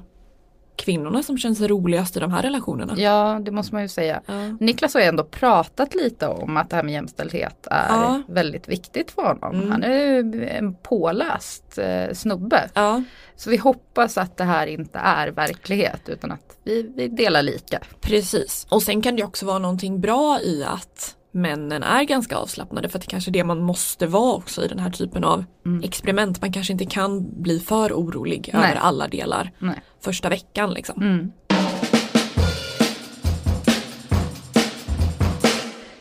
kvinnorna 0.77 1.23
som 1.23 1.39
känns 1.39 1.61
roligast 1.61 2.17
i 2.17 2.21
de 2.21 2.33
här 2.33 2.43
relationerna. 2.43 2.95
Ja, 2.97 3.41
det 3.43 3.51
måste 3.51 3.75
man 3.75 3.83
ju 3.83 3.89
säga. 3.89 4.23
Ja. 4.27 4.57
Niklas 4.61 4.95
har 4.95 5.01
ju 5.01 5.07
ändå 5.07 5.25
pratat 5.25 5.95
lite 5.95 6.29
om 6.29 6.57
att 6.57 6.71
det 6.71 6.77
här 6.77 6.83
med 6.83 6.93
jämställdhet 6.93 7.67
är 7.71 7.89
Ja. 7.89 8.23
väldigt 8.29 8.69
viktigt 8.69 9.11
för 9.11 9.23
honom. 9.23 9.55
Mm. 9.55 9.71
Han 9.71 9.83
är 9.83 9.99
ju 9.99 10.49
en 10.49 10.75
påläst 10.75 11.79
eh, 11.79 12.13
snubbe. 12.15 12.71
Ja, 12.75 13.03
Så 13.37 13.51
vi 13.51 13.57
hoppas 13.57 14.19
att 14.19 14.37
det 14.37 14.45
här 14.45 14.67
inte 14.67 14.99
är 14.99 15.29
verklighet 15.29 16.01
utan 16.09 16.33
att 16.33 16.57
vi, 16.65 16.93
vi 16.97 17.09
delar 17.09 17.43
lika. 17.43 17.79
precis. 18.01 18.67
Och 18.71 18.83
sen 18.83 19.03
kan 19.03 19.17
det 19.17 19.25
också 19.25 19.47
vara 19.47 19.59
någonting 19.59 20.01
bra 20.01 20.41
i 20.41 20.65
att 20.65 21.17
männen 21.33 21.83
är 21.83 22.05
ganska 22.05 22.37
avslappnade 22.37 22.89
för 22.89 22.99
att 22.99 23.03
det 23.03 23.11
kanske 23.11 23.31
är 23.31 23.33
det 23.33 23.45
man 23.45 23.63
måste 23.63 24.07
vara 24.07 24.35
också 24.35 24.65
i 24.65 24.69
den 24.69 24.79
här 24.79 24.91
typen 24.91 25.25
av 25.25 25.45
experiment. 25.83 26.41
Man 26.41 26.53
kanske 26.53 26.73
inte 26.73 26.87
kan 26.87 27.43
bli 27.43 27.61
för 27.61 27.93
orolig 27.93 28.51
Nej. 28.53 28.71
över 28.71 28.81
alla 28.81 29.09
delar 29.09 29.51
Nej. 29.59 29.83
första 30.01 30.29
veckan 30.29 30.75
liksom. 30.75 31.03
Mm. 31.03 31.33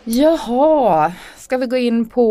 Jaha, 0.03 1.13
ska 1.37 1.57
vi 1.57 1.65
gå 1.65 1.77
in 1.77 2.09
på 2.09 2.25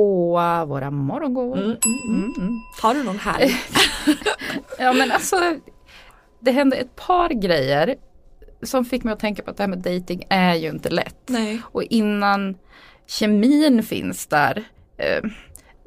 våra 0.69 0.91
morgongåvor? 0.91 1.59
Mm, 1.59 1.77
mm, 1.85 2.09
mm. 2.09 2.35
Mm. 2.39 2.61
Har 2.83 2.95
du 2.95 3.03
någon 3.03 3.19
här? 3.19 3.53
Ja 4.79 4.93
men 4.93 5.13
alltså 5.13 5.37
det 6.41 6.51
hände 6.51 6.77
ett 6.77 6.97
par 6.97 7.29
grejer 7.29 7.97
som 8.63 8.85
fick 8.85 9.05
mig 9.05 9.13
att 9.13 9.21
tänka 9.21 9.43
på 9.43 9.51
att 9.51 9.57
det 9.57 9.63
här 9.63 9.69
med 9.69 9.79
dating 9.79 10.25
är 10.29 10.55
ju 10.55 10.69
inte 10.69 10.89
lätt. 10.89 11.17
Nej. 11.27 11.61
Och 11.65 11.83
innan 11.83 12.57
kemin 13.11 13.83
finns 13.83 14.27
där 14.27 14.65
eh, 14.99 15.31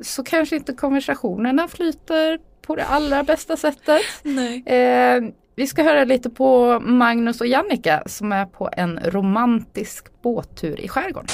så 0.01 0.24
kanske 0.24 0.56
inte 0.56 0.74
konversationerna 0.74 1.68
flyter 1.68 2.39
på 2.62 2.75
det 2.75 2.86
allra 2.86 3.24
bästa 3.24 3.58
sättet. 3.58 4.01
Nej. 4.24 4.63
Eh, 4.65 5.22
vi 5.56 5.68
ska 5.68 5.84
höra 5.84 6.03
lite 6.03 6.30
på 6.30 6.80
Magnus 6.80 7.42
och 7.42 7.48
Jannica 7.48 8.03
som 8.06 8.32
är 8.32 8.46
på 8.46 8.70
en 8.77 9.00
romantisk 9.06 10.06
båttur 10.22 10.80
i 10.80 10.88
skärgården. 10.88 11.27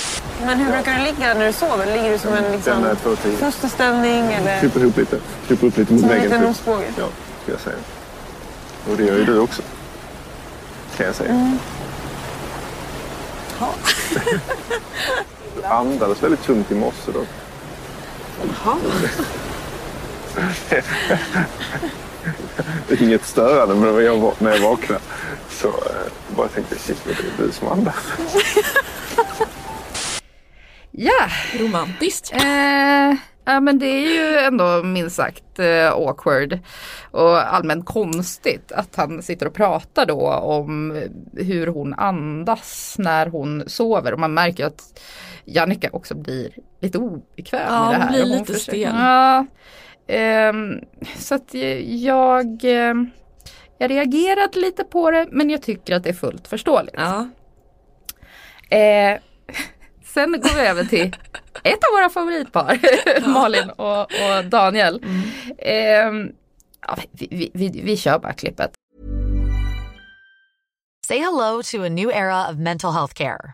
Men 0.45 0.57
hur 0.57 0.71
brukar 0.71 0.99
du 0.99 1.05
ligga 1.05 1.33
när 1.33 1.45
du 1.47 1.53
sover? 1.53 1.85
Ligger 1.85 2.11
du 2.11 2.17
som 2.17 2.33
en 2.33 2.51
liksom, 2.51 2.95
fosterställning 3.39 4.33
eller 4.33 4.59
Kryper 4.59 4.79
ihop 4.79 4.97
lite. 4.97 5.19
Kryper 5.47 5.67
upp 5.67 5.77
lite 5.77 5.93
mot 5.93 6.01
som 6.01 6.09
en 6.09 6.15
väggen. 6.15 6.29
liten 6.31 6.41
typ. 6.41 6.49
ostbåge? 6.49 6.85
Ja, 6.97 7.07
ska 7.43 7.51
jag 7.51 7.61
säga. 7.61 7.75
Och 8.91 8.97
det 8.97 9.03
gör 9.03 9.17
ju 9.17 9.25
du 9.25 9.39
också. 9.39 9.61
Kan 10.97 11.05
jag 11.05 11.15
säga. 11.15 11.31
Mm. 11.31 11.57
Du 13.59 15.38
andades 15.63 16.23
väldigt 16.23 16.43
tungt 16.43 16.71
i 16.71 16.75
morse 16.75 17.11
då. 17.13 17.25
Det 22.87 22.93
är 22.93 23.03
inget 23.07 23.25
störande 23.25 23.75
men 23.75 23.95
när 23.95 24.01
jag, 24.01 24.33
när 24.39 24.51
jag 24.51 24.59
vaknade 24.59 25.01
så 25.49 25.67
eh, 25.67 26.35
bara 26.35 26.47
tänkte 26.47 26.75
jag 26.75 26.81
shit, 26.81 27.01
det 27.05 27.11
är 27.11 27.45
du 27.45 27.51
som 27.51 27.67
andas. 27.67 27.95
Ja, 31.01 31.27
Romantiskt. 31.59 32.33
Eh, 32.33 33.13
ja 33.45 33.59
men 33.59 33.79
det 33.79 33.85
är 33.85 34.13
ju 34.13 34.37
ändå 34.37 34.83
minst 34.83 35.15
sagt 35.15 35.59
eh, 35.59 35.91
awkward 35.91 36.59
och 37.11 37.55
allmänt 37.55 37.85
konstigt 37.85 38.71
att 38.71 38.95
han 38.95 39.21
sitter 39.21 39.45
och 39.45 39.53
pratar 39.53 40.05
då 40.05 40.33
om 40.33 41.03
hur 41.33 41.67
hon 41.67 41.93
andas 41.93 42.95
när 42.97 43.27
hon 43.27 43.63
sover 43.67 44.13
och 44.13 44.19
man 44.19 44.33
märker 44.33 44.65
att 44.65 44.99
Jannica 45.45 45.89
också 45.93 46.15
blir 46.15 46.49
lite 46.81 46.97
obekväm 46.97 47.61
Ja, 47.67 47.89
i 47.91 47.93
det 47.93 47.97
hon 47.97 48.01
här. 48.01 48.09
blir 48.09 48.21
Och 48.21 48.27
lite 48.27 48.53
försöker- 48.53 48.71
stel. 48.71 48.81
Ja, 48.95 49.45
ehm, 50.07 50.79
så 51.17 51.35
att 51.35 51.53
jag, 51.85 52.63
eh, 52.65 52.93
jag 53.77 53.91
reagerade 53.91 54.59
lite 54.59 54.83
på 54.83 55.11
det 55.11 55.27
men 55.31 55.49
jag 55.49 55.61
tycker 55.61 55.95
att 55.95 56.03
det 56.03 56.09
är 56.09 56.13
fullt 56.13 56.47
förståeligt. 56.47 56.95
Ja. 56.97 57.29
Eh, 58.77 59.19
sen 60.13 60.31
går 60.31 60.55
vi 60.55 60.67
över 60.67 60.83
till 60.83 61.15
ett 61.63 61.79
av 61.83 61.91
våra 61.99 62.09
favoritpar, 62.09 62.79
Malin 63.33 63.69
och, 63.69 64.01
och 64.01 64.45
Daniel. 64.49 65.03
Eh, 65.57 65.73
ja, 66.87 66.97
vi, 67.11 67.27
vi, 67.31 67.51
vi, 67.53 67.81
vi 67.83 67.97
kör 67.97 68.19
bara 68.19 68.33
klippet. 68.33 68.71
Say 71.07 71.19
hello 71.19 71.61
to 71.63 71.83
a 71.85 71.89
new 71.89 72.09
era 72.09 72.49
of 72.49 72.55
mental 72.57 72.93
health 72.93 73.13
care. 73.13 73.53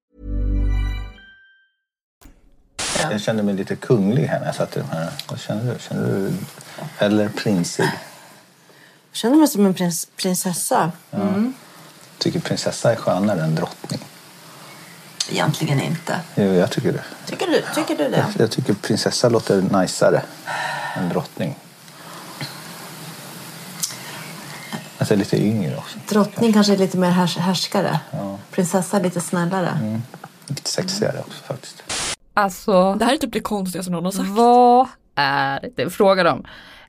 Jag 3.11 3.21
kände 3.21 3.43
mig 3.43 3.55
lite 3.55 3.75
kunglig 3.75 4.25
här 4.25 4.39
när 4.39 4.45
jag 4.45 4.55
satt 4.55 4.77
i 4.77 4.79
de 4.79 4.89
här. 4.89 5.11
Vad 5.29 5.39
kände 5.39 5.73
du? 5.73 5.79
Kände 5.79 6.11
du 6.11 6.33
eller 6.97 7.29
prinsig? 7.29 7.85
Jag 9.11 9.17
känner 9.17 9.35
mig 9.35 9.47
som 9.47 9.65
en 9.65 9.73
prins, 9.73 10.07
prinsessa. 10.15 10.91
Mm. 11.11 11.53
Tycker 12.17 12.39
prinsessa 12.39 12.91
är 12.91 12.95
skönare 12.95 13.43
än 13.43 13.55
drottning. 13.55 13.99
Egentligen 15.31 15.81
inte. 15.81 16.19
Jo, 16.35 16.43
jag 16.43 16.71
tycker 16.71 16.93
det. 16.93 17.03
Tycker 17.25 17.47
du, 17.47 17.63
tycker 17.75 18.03
du 18.03 18.09
det? 18.09 18.17
Jag, 18.17 18.41
jag 18.41 18.51
tycker 18.51 18.73
prinsessa 18.73 19.29
låter 19.29 19.61
najsare 19.61 20.21
än 20.95 21.09
drottning. 21.09 21.55
Alltså 24.97 25.15
lite 25.15 25.37
yngre 25.37 25.77
också. 25.77 25.99
Drottning 26.09 26.53
kanske 26.53 26.73
är 26.73 26.77
lite 26.77 26.97
mer 26.97 27.09
härs 27.09 27.37
härskare. 27.37 27.99
Ja. 28.11 28.37
Prinsessa 28.51 28.97
är 28.97 29.03
lite 29.03 29.21
snällare. 29.21 29.69
Mm. 29.69 30.03
Lite 30.47 30.69
sexigare 30.69 31.19
också 31.19 31.43
faktiskt. 31.43 31.83
Alltså, 32.33 32.93
Det 32.99 33.05
här 33.05 33.13
är 33.13 33.17
typ 33.17 33.33
det 33.33 33.39
konstigaste 33.39 33.91
någon 33.91 34.03
har 34.05 34.11
sagt. 34.11 34.29
vad 34.29 34.87
är 35.15 35.69
det 35.75 35.89
frågan 35.89 36.27
om? 36.27 36.43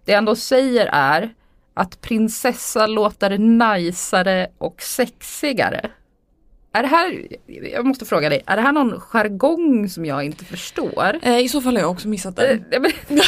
Det 0.04 0.12
jag 0.12 0.18
ändå 0.18 0.36
säger 0.36 0.86
är 0.92 1.34
att 1.74 2.00
prinsessa 2.00 2.86
låter 2.86 3.38
najsare 3.38 4.48
och 4.58 4.82
sexigare. 4.82 5.90
Är 6.74 6.82
det 6.82 6.88
här, 6.88 7.26
jag 7.72 7.86
måste 7.86 8.04
fråga 8.04 8.28
dig, 8.28 8.42
är 8.46 8.56
det 8.56 8.62
här 8.62 8.72
någon 8.72 9.00
jargong 9.00 9.88
som 9.88 10.04
jag 10.06 10.24
inte 10.24 10.44
förstår? 10.44 11.18
Eh, 11.22 11.38
I 11.38 11.48
så 11.48 11.60
fall 11.60 11.76
har 11.76 11.80
jag 11.82 11.90
också 11.90 12.08
missat 12.08 12.36
den. 12.36 12.64
Eh, 12.70 12.82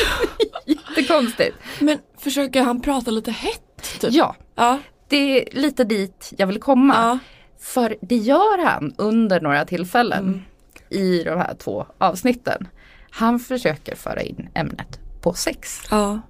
Jättekonstigt. 0.67 1.57
Men 1.81 1.99
försöker 2.19 2.63
han 2.63 2.81
prata 2.81 3.11
lite 3.11 3.31
hett? 3.31 4.01
Typ? 4.01 4.13
Ja, 4.13 4.37
Ja. 4.55 4.79
det 5.09 5.17
är 5.17 5.59
lite 5.61 5.85
dit 5.85 6.33
jag 6.39 6.47
vill 6.47 6.61
komma. 6.61 6.95
Ja. 6.95 7.19
För 7.61 7.97
det 8.01 8.17
gör 8.17 8.65
han 8.65 8.95
under 8.99 9.41
några 9.41 9.65
tillfällen 9.65 10.23
Mm. 10.25 10.43
I 10.95 11.23
de 11.25 11.39
här 11.39 11.55
två 11.55 11.87
avsnitten. 11.99 12.69
Han 13.11 13.39
försöker 13.39 13.97
föra 13.97 14.23
in 14.23 14.49
ämnet 14.55 15.01
på 15.21 15.33
sex. 15.33 15.81
Ja. 15.91 16.21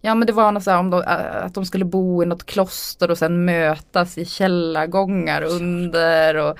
Ja 0.00 0.14
men 0.14 0.26
det 0.26 0.32
var 0.32 0.52
något 0.52 0.62
så 0.64 0.70
här 0.70 0.78
om 0.78 0.90
de, 0.90 1.02
äh, 1.02 1.44
att 1.44 1.54
de 1.54 1.64
skulle 1.64 1.84
bo 1.84 2.22
i 2.22 2.26
något 2.26 2.46
kloster 2.46 3.10
och 3.10 3.18
sen 3.18 3.44
mötas 3.44 4.18
i 4.18 4.24
källargångar 4.24 5.42
under. 5.42 6.36
Och, 6.36 6.58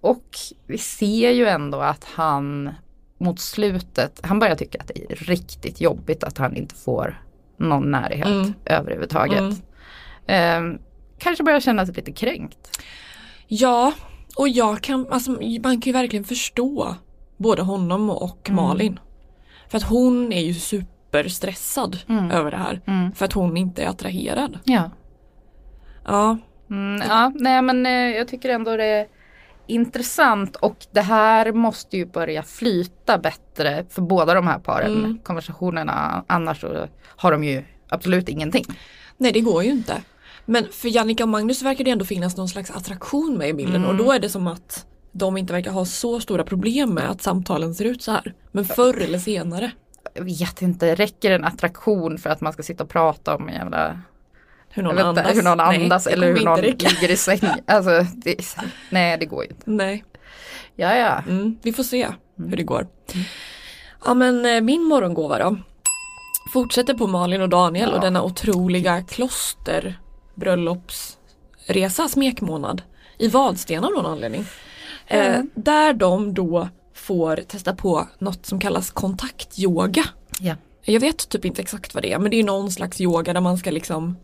och 0.00 0.24
vi 0.66 0.78
ser 0.78 1.30
ju 1.30 1.46
ändå 1.46 1.80
att 1.80 2.04
han 2.04 2.70
mot 3.18 3.40
slutet, 3.40 4.20
han 4.22 4.38
börjar 4.38 4.54
tycka 4.54 4.78
att 4.80 4.90
det 4.94 5.12
är 5.12 5.16
riktigt 5.16 5.80
jobbigt 5.80 6.24
att 6.24 6.38
han 6.38 6.56
inte 6.56 6.74
får 6.74 7.22
någon 7.56 7.90
närhet 7.90 8.26
Mm. 8.26 8.54
överhuvudtaget. 8.64 9.38
Mm. 9.40 9.54
Ehm, 10.26 10.78
kanske 11.18 11.44
börjar 11.44 11.60
känna 11.60 11.86
sig 11.86 11.94
lite 11.94 12.12
kränkt. 12.12 12.80
Ja, 13.46 13.92
och 14.36 14.48
jag 14.48 14.80
kan, 14.80 15.06
alltså 15.10 15.30
man 15.30 15.60
kan 15.62 15.80
ju 15.80 15.92
verkligen 15.92 16.24
förstå 16.24 16.94
både 17.36 17.62
honom 17.62 18.10
och 18.10 18.48
Mm. 18.50 18.64
Malin. 18.64 18.98
För 19.68 19.76
att 19.78 19.84
hon 19.84 20.32
är 20.32 20.40
ju 20.40 20.54
superstressad 20.54 21.98
Mm. 22.08 22.30
över 22.30 22.50
det 22.50 22.56
här. 22.56 22.80
Mm. 22.86 23.12
För 23.12 23.24
att 23.24 23.32
hon 23.32 23.56
inte 23.56 23.82
är 23.82 23.88
attraherad. 23.88 24.58
Ja. 24.64 24.90
Ja, 26.06 26.38
Mm, 26.70 27.02
ja, 27.08 27.32
nej 27.34 27.62
men 27.62 27.86
eh, 27.86 27.92
jag 27.92 28.28
tycker 28.28 28.48
ändå 28.48 28.76
det 28.76 28.84
är 28.84 29.06
intressant 29.66 30.56
och 30.56 30.86
det 30.92 31.00
här 31.00 31.52
måste 31.52 31.96
ju 31.96 32.06
börja 32.06 32.42
flyta 32.42 33.18
bättre 33.18 33.84
för 33.90 34.02
båda 34.02 34.34
de 34.34 34.46
här 34.46 34.58
paren. 34.58 34.92
Mm. 34.98 35.18
Konversationerna, 35.18 36.24
annars 36.26 36.60
så 36.60 36.86
har 37.06 37.32
de 37.32 37.44
ju 37.44 37.62
absolut 37.88 38.28
ingenting. 38.28 38.64
nej 39.16 39.32
det 39.32 39.40
går 39.40 39.64
ju 39.64 39.70
inte. 39.70 40.02
Men 40.46 40.66
för 40.72 40.88
Jannica 40.88 41.22
och 41.22 41.28
Magnus 41.28 41.62
verkar 41.62 41.84
det 41.84 41.90
ändå 41.90 42.04
finnas 42.04 42.36
någon 42.36 42.48
slags 42.48 42.70
attraktion 42.70 43.38
med 43.38 43.48
i 43.48 43.52
bilden 43.54 43.76
Mm. 43.84 43.88
och 43.90 43.96
då 43.96 44.12
är 44.12 44.18
det 44.18 44.28
som 44.28 44.46
att 44.46 44.86
de 45.12 45.36
inte 45.36 45.52
verkar 45.52 45.70
ha 45.70 45.84
så 45.84 46.20
stora 46.20 46.44
problem 46.44 46.90
med 46.94 47.10
att 47.10 47.22
samtalen 47.22 47.74
ser 47.74 47.84
ut 47.84 48.02
så 48.02 48.10
här. 48.12 48.34
Men 48.52 48.64
förr 48.64 49.00
eller 49.00 49.18
senare. 49.18 49.70
Jag 50.14 50.24
vet 50.24 50.62
inte, 50.62 50.94
räcker 50.94 51.30
en 51.30 51.44
attraktion 51.44 52.18
för 52.18 52.30
att 52.30 52.40
man 52.40 52.52
ska 52.52 52.62
sitta 52.62 52.82
och 52.84 52.90
prata 52.90 53.36
om 53.36 53.48
en 53.48 53.54
jävla 53.54 54.00
Hur 54.68 54.82
någon 54.82 54.96
vet 54.96 55.04
andas. 55.04 55.36
hur 55.36 55.42
någon 55.42 55.58
Nej, 55.58 55.82
andas 55.82 56.04
det 56.04 56.10
eller 56.10 56.26
hur 56.34 56.44
någon 56.44 56.58
räcka. 56.60 56.88
ligger 56.88 57.10
i 57.10 57.16
säng. 57.16 57.40
Alltså, 57.66 58.06
det, 58.14 58.56
nej 58.90 59.18
det 59.18 59.26
går 59.26 59.44
ju 59.44 59.50
inte. 59.50 59.62
Nej. 59.70 60.04
Ja, 60.76 60.96
ja. 60.96 61.22
Mm, 61.28 61.56
vi 61.62 61.72
får 61.72 61.82
se 61.82 62.08
hur 62.36 62.56
det 62.56 62.62
går. 62.62 62.86
Ja 64.04 64.14
men 64.14 64.46
eh, 64.46 64.60
min 64.60 64.82
morgongåva 64.82 65.38
då. 65.38 65.56
Fortsätter 66.52 66.94
på 66.94 67.06
Malin 67.06 67.40
och 67.42 67.48
Daniel 67.48 67.92
och 67.92 68.00
denna 68.00 68.22
otroliga 68.22 69.02
kloster 69.02 69.98
bröllopsresa, 70.34 72.08
smekmånad 72.08 72.82
i 73.18 73.28
Vadstena 73.28 73.86
av 73.86 73.92
någon 73.92 74.06
anledning. 74.06 74.46
Eh, 75.06 75.40
där 75.54 75.92
de 75.92 76.34
då 76.34 76.68
får 76.94 77.36
testa 77.36 77.74
på 77.74 78.08
något 78.18 78.46
som 78.46 78.60
kallas 78.60 78.90
kontaktyoga. 78.90 80.04
Ja. 80.40 80.54
Jag 80.82 81.00
vet 81.00 81.28
typ 81.28 81.44
inte 81.44 81.62
exakt 81.62 81.94
vad 81.94 82.02
det 82.02 82.12
är 82.12 82.18
men 82.18 82.30
det 82.30 82.40
är 82.40 82.44
någon 82.44 82.70
slags 82.70 83.00
yoga 83.00 83.32
där 83.32 83.40
man 83.40 83.58
ska 83.58 83.70
liksom 83.70 84.16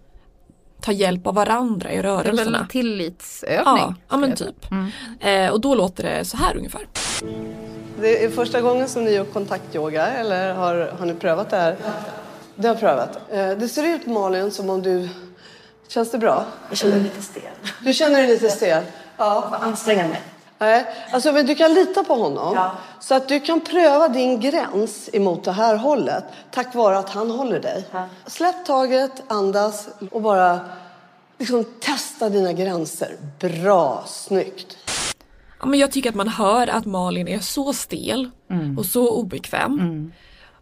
ta 0.81 0.93
hjälp 0.93 1.27
av 1.27 1.35
varandra 1.35 1.93
i 1.93 1.97
Det 1.97 1.99
är 1.99 2.03
väl 2.15 2.25
rörelserna. 2.25 2.59
en 2.59 2.69
tillitsövning. 2.69 3.63
Ja, 3.65 3.95
ja 4.09 4.17
men 4.17 4.35
typ. 4.37 4.71
Mm. 4.71 4.91
Eh, 5.21 5.53
och 5.53 5.61
då 5.61 5.75
låter 5.75 6.03
det 6.03 6.25
så 6.25 6.37
här 6.37 6.57
ungefär. 6.57 6.87
Det 8.01 8.25
är 8.25 8.31
första 8.31 8.61
gången 8.61 8.89
som 8.89 9.05
ni 9.05 9.11
gör 9.11 9.25
kontaktyoga 9.25 10.07
eller 10.07 10.55
har, 10.55 10.93
har 10.99 11.07
ni 11.07 11.15
prövat 11.15 11.51
det 11.51 11.57
här? 11.57 11.77
Det 12.57 12.69
har 12.69 12.75
prövat. 12.75 13.19
Eh, 13.31 13.51
Det 13.51 13.69
ser 13.69 13.95
ut 13.95 14.07
Malin 14.07 14.51
som 14.51 14.71
om 14.71 14.83
du... 14.83 15.09
Känns 15.91 16.11
det 16.11 16.19
bra? 16.19 16.45
Jag 16.69 16.79
känner 16.79 16.95
mig 16.95 17.03
lite 17.03 17.23
stel. 17.23 17.43
Du 17.85 17.93
känner 17.93 18.19
dig 18.19 18.27
lite 18.27 18.51
stel? 18.51 18.85
Ja, 19.17 19.47
får 19.49 19.67
anstränga 19.67 20.09
mig. 20.09 20.21
Nej, 20.59 20.85
alltså 21.13 21.33
men 21.33 21.47
du 21.47 21.55
kan 21.55 21.75
lita 21.75 22.05
på 22.05 22.15
honom. 22.15 22.55
Ja. 22.55 22.73
Så 23.01 23.15
att 23.15 23.29
du 23.29 23.41
kan 23.41 23.61
pröva 23.61 24.09
din 24.09 24.41
gräns 24.41 25.11
emot 25.13 25.45
det 25.45 25.53
här 25.53 25.77
hållet 25.77 26.25
tack 26.51 26.75
vare 26.75 26.99
att 26.99 27.11
han 27.11 27.31
håller 27.31 27.61
dig. 27.61 27.85
Släpp 28.27 28.67
taget, 28.67 29.23
andas 29.29 29.89
och 30.11 30.23
bara 30.23 30.61
liksom 31.39 31.65
testa 31.81 32.29
dina 32.29 32.53
gränser. 32.53 33.17
Bra, 33.41 34.03
snyggt. 34.07 34.77
Ja, 35.61 35.67
men 35.67 35.79
jag 35.81 35.93
tycker 35.93 36.09
att 36.09 36.15
man 36.15 36.29
hör 36.29 36.67
att 36.67 36.87
Malin 36.87 37.29
är 37.29 37.39
så 37.41 37.73
stel 37.73 38.31
Mm. 38.51 38.79
och 38.79 38.87
så 38.87 39.11
obekväm. 39.11 40.13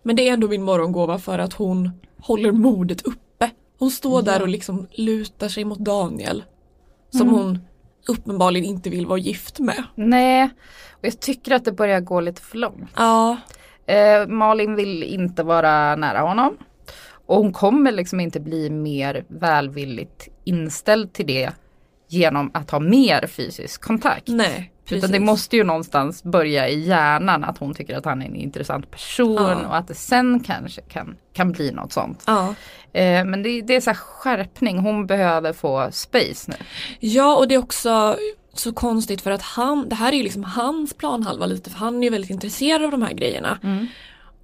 Men 0.02 0.16
det 0.16 0.28
är 0.28 0.32
ändå 0.32 0.48
min 0.48 0.62
morgongåva 0.62 1.18
för 1.18 1.38
att 1.38 1.52
hon 1.52 1.90
håller 2.20 2.52
modet 2.52 3.02
uppe. 3.02 3.18
Hon 3.78 3.90
står 3.90 4.22
där 4.22 4.42
och 4.42 4.48
liksom 4.48 4.86
lutar 4.92 5.48
sig 5.48 5.64
mot 5.64 5.78
Daniel. 5.78 6.44
Som 7.10 7.28
Mm. 7.28 7.34
hon 7.34 7.58
uppenbarligen 8.08 8.66
inte 8.66 8.90
vill 8.90 9.06
vara 9.06 9.18
gift 9.18 9.58
med. 9.58 9.82
Nej, 9.94 10.44
och 10.92 11.04
jag 11.06 11.20
tycker 11.20 11.52
att 11.54 11.64
det 11.64 11.72
börjar 11.72 12.00
gå 12.00 12.20
lite 12.20 12.42
för 12.42 12.58
långt. 12.58 12.90
Ja. 12.96 13.36
Eh, 13.86 14.26
Malin 14.26 14.74
vill 14.74 15.02
inte 15.02 15.42
vara 15.42 15.96
nära 15.96 16.20
honom. 16.20 16.56
Och 17.26 17.36
hon 17.36 17.52
kommer 17.52 17.92
liksom 17.92 18.20
inte 18.20 18.40
bli 18.40 18.70
mer 18.70 19.24
välvilligt 19.28 20.28
inställd 20.44 21.12
till 21.12 21.26
det 21.26 21.50
genom 22.08 22.50
att 22.54 22.70
ha 22.70 22.80
mer 22.80 23.26
fysisk 23.26 23.82
kontakt. 23.82 24.28
Nej, 24.28 24.72
Utan 24.96 25.00
precis. 25.00 25.12
det 25.12 25.20
måste 25.20 25.56
ju 25.56 25.64
någonstans 25.64 26.22
börja 26.22 26.68
i 26.68 26.80
hjärnan 26.80 27.44
att 27.44 27.58
hon 27.58 27.74
tycker 27.74 27.96
att 27.96 28.04
han 28.04 28.22
är 28.22 28.26
en 28.26 28.36
intressant 28.36 28.90
person 28.90 29.36
Ja. 29.62 29.68
och 29.68 29.76
att 29.76 29.88
det 29.88 29.94
sen 29.94 30.40
kanske 30.40 30.80
kan, 30.82 31.16
kan 31.32 31.52
bli 31.52 31.72
något 31.72 31.92
sånt. 31.92 32.22
Ja. 32.26 32.54
Eh, 32.92 33.24
men 33.24 33.42
det, 33.42 33.62
det 33.62 33.76
är 33.76 33.80
så 33.80 33.90
här 33.90 33.96
skärpning, 33.96 34.78
hon 34.78 35.06
behöver 35.06 35.52
få 35.52 35.88
space 35.92 36.50
nu. 36.50 36.56
Ja 37.00 37.36
och 37.36 37.48
det 37.48 37.54
är 37.54 37.58
också 37.58 38.16
så 38.54 38.72
konstigt 38.72 39.20
för 39.20 39.30
att 39.30 39.42
han, 39.42 39.88
det 39.88 39.94
här 39.94 40.12
är 40.12 40.16
ju 40.16 40.22
liksom 40.22 40.44
hans 40.44 40.94
planhalva 40.94 41.46
lite 41.46 41.70
för 41.70 41.78
han 41.78 41.98
är 41.98 42.02
ju 42.02 42.10
väldigt 42.10 42.30
intresserad 42.30 42.84
av 42.84 42.90
de 42.90 43.02
här 43.02 43.12
grejerna. 43.14 43.58
Mm. 43.62 43.86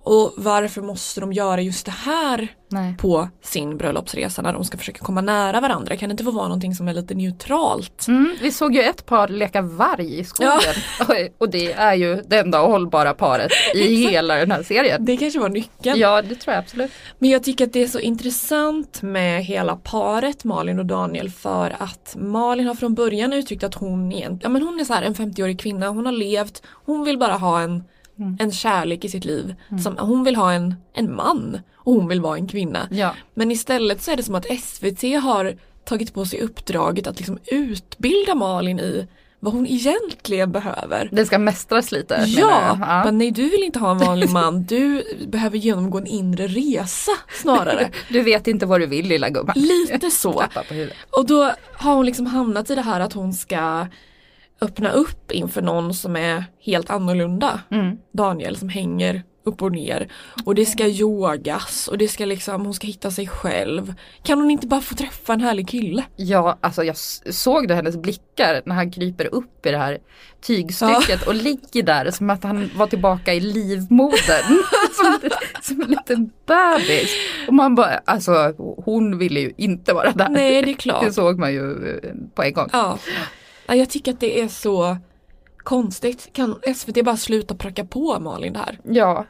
Och 0.04 0.32
varför 0.36 0.82
måste 0.82 1.20
de 1.20 1.32
göra 1.32 1.60
just 1.60 1.86
det 1.86 1.92
här 1.92 2.48
Nej. 2.68 2.96
på 2.98 3.28
sin 3.42 3.76
bröllopsresa 3.76 4.42
när 4.42 4.52
de 4.52 4.64
ska 4.64 4.78
försöka 4.78 5.04
komma 5.04 5.20
nära 5.20 5.60
varandra? 5.60 5.96
Kan 5.96 6.08
det 6.08 6.10
inte 6.10 6.24
få 6.24 6.30
vara 6.30 6.48
någonting 6.48 6.74
som 6.74 6.88
är 6.88 6.94
lite 6.94 7.14
neutralt? 7.14 8.08
Mm, 8.08 8.36
vi 8.40 8.52
såg 8.52 8.74
ju 8.74 8.82
ett 8.82 9.06
par 9.06 9.28
leka 9.28 9.62
varg 9.62 10.18
i 10.18 10.24
skogen. 10.24 10.74
Och 11.38 11.50
det 11.50 11.72
är 11.72 11.94
ju 11.94 12.22
det 12.26 12.38
enda 12.38 12.58
hållbara 12.58 13.14
paret 13.14 13.52
i 13.74 13.96
hela 13.96 14.34
den 14.34 14.50
här 14.50 14.62
serien. 14.62 15.04
Det 15.04 15.16
kanske 15.16 15.40
var 15.40 15.48
nyckeln. 15.48 15.98
Ja, 15.98 16.22
det 16.22 16.34
tror 16.34 16.54
jag 16.54 16.62
absolut. 16.62 16.92
Men 17.18 17.30
jag 17.30 17.44
tycker 17.44 17.66
att 17.66 17.72
det 17.72 17.82
är 17.82 17.88
så 17.88 18.00
intressant 18.00 19.02
med 19.02 19.44
hela 19.44 19.76
paret 19.76 20.44
Malin 20.44 20.78
och 20.78 20.86
Daniel 20.86 21.30
för 21.30 21.76
att 21.78 22.16
Malin 22.18 22.66
har 22.66 22.74
från 22.74 22.94
början 22.94 23.32
uttryckt 23.32 23.64
att 23.64 23.74
hon, 23.74 24.12
egent- 24.12 24.40
ja, 24.42 24.48
men 24.48 24.62
hon 24.62 24.80
är 24.80 24.84
så 24.84 24.94
en 24.94 25.14
50-årig 25.14 25.60
kvinna, 25.60 25.88
hon 25.88 26.06
har 26.06 26.12
levt, 26.12 26.62
hon 26.84 27.04
vill 27.04 27.18
bara 27.18 27.32
ha 27.34 27.60
en, 27.60 27.84
en 28.38 28.52
kärlek 28.52 29.04
i 29.04 29.08
sitt 29.08 29.24
liv. 29.24 29.54
Som, 29.82 29.98
hon 29.98 30.24
vill 30.24 30.36
ha 30.36 30.52
en, 30.52 30.74
en 30.94 31.14
man. 31.14 31.60
och 31.74 31.92
hon 31.92 32.08
vill 32.08 32.20
vara 32.20 32.36
en 32.36 32.46
kvinna. 32.48 32.88
Ja. 32.90 33.14
Men 33.34 33.50
istället 33.50 34.02
så 34.02 34.10
är 34.10 34.16
det 34.16 34.22
som 34.22 34.34
att 34.34 34.46
SVT 34.60 35.02
har 35.22 35.54
tagit 35.84 36.14
på 36.14 36.24
sig 36.26 36.40
uppdraget 36.40 37.06
att 37.06 37.16
liksom 37.16 37.38
utbilda 37.46 38.34
Malin 38.34 38.80
i 38.80 39.06
vad 39.44 39.54
hon 39.54 39.66
egentligen 39.66 40.52
behöver. 40.52 41.08
Det 41.12 41.26
ska 41.26 41.38
mästras 41.38 41.92
lite. 41.92 42.24
Ja, 42.26 42.78
ja. 42.80 43.04
men 43.04 43.18
nej 43.18 43.30
du 43.30 43.48
vill 43.48 43.62
inte 43.62 43.78
ha 43.78 43.90
en 43.90 43.98
vanlig 43.98 44.30
man, 44.30 44.64
du 44.64 45.02
behöver 45.28 45.58
genomgå 45.58 45.98
en 45.98 46.06
inre 46.06 46.46
resa 46.46 47.12
snarare. 47.42 47.90
Du 48.08 48.22
vet 48.22 48.46
inte 48.46 48.66
vad 48.66 48.80
du 48.80 48.86
vill 48.86 49.06
lilla 49.06 49.28
gumman. 49.28 49.54
Lite 49.56 50.10
så. 50.10 50.44
Och 51.10 51.26
då 51.26 51.52
har 51.72 51.94
hon 51.94 52.06
liksom 52.06 52.26
hamnat 52.26 52.70
i 52.70 52.74
det 52.74 52.82
här 52.82 53.00
att 53.00 53.12
hon 53.12 53.32
ska 53.32 53.86
öppna 54.60 54.90
upp 54.90 55.32
inför 55.32 55.62
någon 55.62 55.94
som 55.94 56.16
är 56.16 56.44
helt 56.60 56.90
annorlunda. 56.90 57.60
Mm. 57.70 57.98
Daniel 58.12 58.56
som 58.56 58.68
hänger 58.68 59.22
upp 59.44 59.62
och 59.62 59.72
ner. 59.72 60.08
Och 60.44 60.54
det 60.54 60.66
ska 60.66 60.86
yogas 60.86 61.88
och 61.88 61.98
det 61.98 62.08
ska 62.08 62.24
liksom, 62.24 62.64
hon 62.64 62.74
ska 62.74 62.86
hitta 62.86 63.10
sig 63.10 63.26
själv. 63.26 63.94
Kan 64.22 64.38
hon 64.38 64.50
inte 64.50 64.66
bara 64.66 64.80
få 64.80 64.94
träffa 64.94 65.32
en 65.32 65.40
härlig 65.40 65.68
kille? 65.68 66.04
Ja, 66.16 66.58
alltså 66.60 66.84
jag 66.84 66.96
såg 66.96 67.68
du 67.68 67.74
hennes 67.74 67.96
blickar 67.96 68.62
när 68.64 68.74
han 68.74 68.92
kryper 68.92 69.34
upp 69.34 69.66
i 69.66 69.70
det 69.70 69.78
här 69.78 69.98
tygstycket 70.40 71.26
och 71.26 71.34
ligger 71.34 71.82
där 71.82 72.10
som 72.10 72.30
att 72.30 72.44
han 72.44 72.70
var 72.76 72.86
tillbaka 72.86 73.34
i 73.34 73.40
livmodern. 73.40 74.62
som, 74.92 75.30
som 75.62 75.82
en 75.82 75.88
liten 75.88 76.30
bebis. 76.46 77.10
Och 77.48 77.54
man 77.54 77.74
bara, 77.74 78.00
alltså 78.04 78.54
hon 78.84 79.18
ville 79.18 79.40
ju 79.40 79.52
inte 79.56 79.92
vara 79.92 80.12
där. 80.12 80.28
Nej, 80.28 80.62
det 80.62 80.70
är 80.70 80.74
klart. 80.74 81.04
Det 81.04 81.12
såg 81.12 81.38
man 81.38 81.52
ju 81.52 82.00
på 82.34 82.42
en 82.42 82.52
gång. 82.52 82.68
Ja. 82.72 82.98
Ja, 83.66 83.74
Jag 83.74 83.90
tycker 83.90 84.12
att 84.12 84.20
det 84.20 84.40
är 84.40 84.48
så 84.48 84.96
konstigt. 85.56 86.28
Kan 86.32 86.60
SVT 86.76 87.04
bara 87.04 87.16
sluta 87.16 87.54
pracka 87.54 87.84
på 87.84 88.20
Malin 88.20 88.52
det 88.52 88.58
här? 88.58 88.78
Ja, 88.84 89.26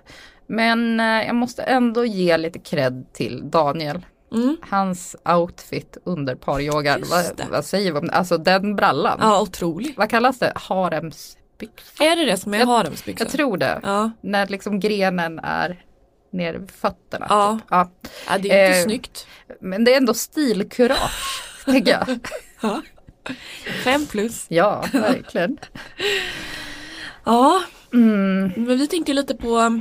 men 0.47 1.01
eh, 1.01 1.07
jag 1.27 1.35
måste 1.35 1.63
ändå 1.63 2.05
ge 2.05 2.37
lite 2.37 2.59
cred 2.59 3.07
till 3.13 3.51
Daniel. 3.51 4.07
Mm. 4.33 4.57
Hans 4.71 5.17
outfit 5.25 5.97
under 6.05 6.35
paryogan, 6.35 7.03
vad, 7.11 7.49
vad 7.51 7.65
säger 7.65 7.93
vi 7.93 7.99
om 7.99 8.07
det? 8.07 8.13
Alltså 8.13 8.39
den 8.39 8.77
brallan. 8.77 9.19
Ja, 9.23 9.41
otroligt. 9.41 9.97
Vad 9.97 10.11
kallas 10.11 10.39
det? 10.39 10.53
Haremsbyxor? 10.57 12.05
Är 12.07 12.17
det 12.17 12.25
det 12.25 12.37
som 12.37 12.55
är 12.55 12.59
Jag- 12.59 12.67
haremsbyxor? 12.67 13.27
Jag 13.27 13.33
tror 13.33 13.57
det. 13.57 13.81
Ja. 13.83 14.11
När 14.21 14.47
liksom 14.47 14.81
grenen 14.81 15.39
är 15.39 15.85
nere 16.33 16.59
vid 16.59 16.71
fötterna. 16.71 17.27
Ja. 17.29 17.59
typ. 17.61 17.67
ja. 17.71 17.91
Ja, 18.29 18.39
det 18.39 18.51
är 18.51 18.67
inte 18.69 18.79
Eh, 18.79 18.85
snyggt. 18.85 19.27
Men 19.61 19.85
det 19.85 19.93
är 19.93 19.97
ändå 19.97 20.15
stilkurage, 20.15 21.43
tänker 21.65 21.93
jag. 21.93 22.19
Fem 23.85 24.07
plus. 24.07 24.47
Ja, 24.49 24.85
verkligen. 24.93 25.59
Ja, 27.25 27.63
Mm. 27.93 28.53
men 28.57 28.79
vi 28.79 28.87
tänkte 28.89 29.13
lite 29.13 29.35
på 29.35 29.81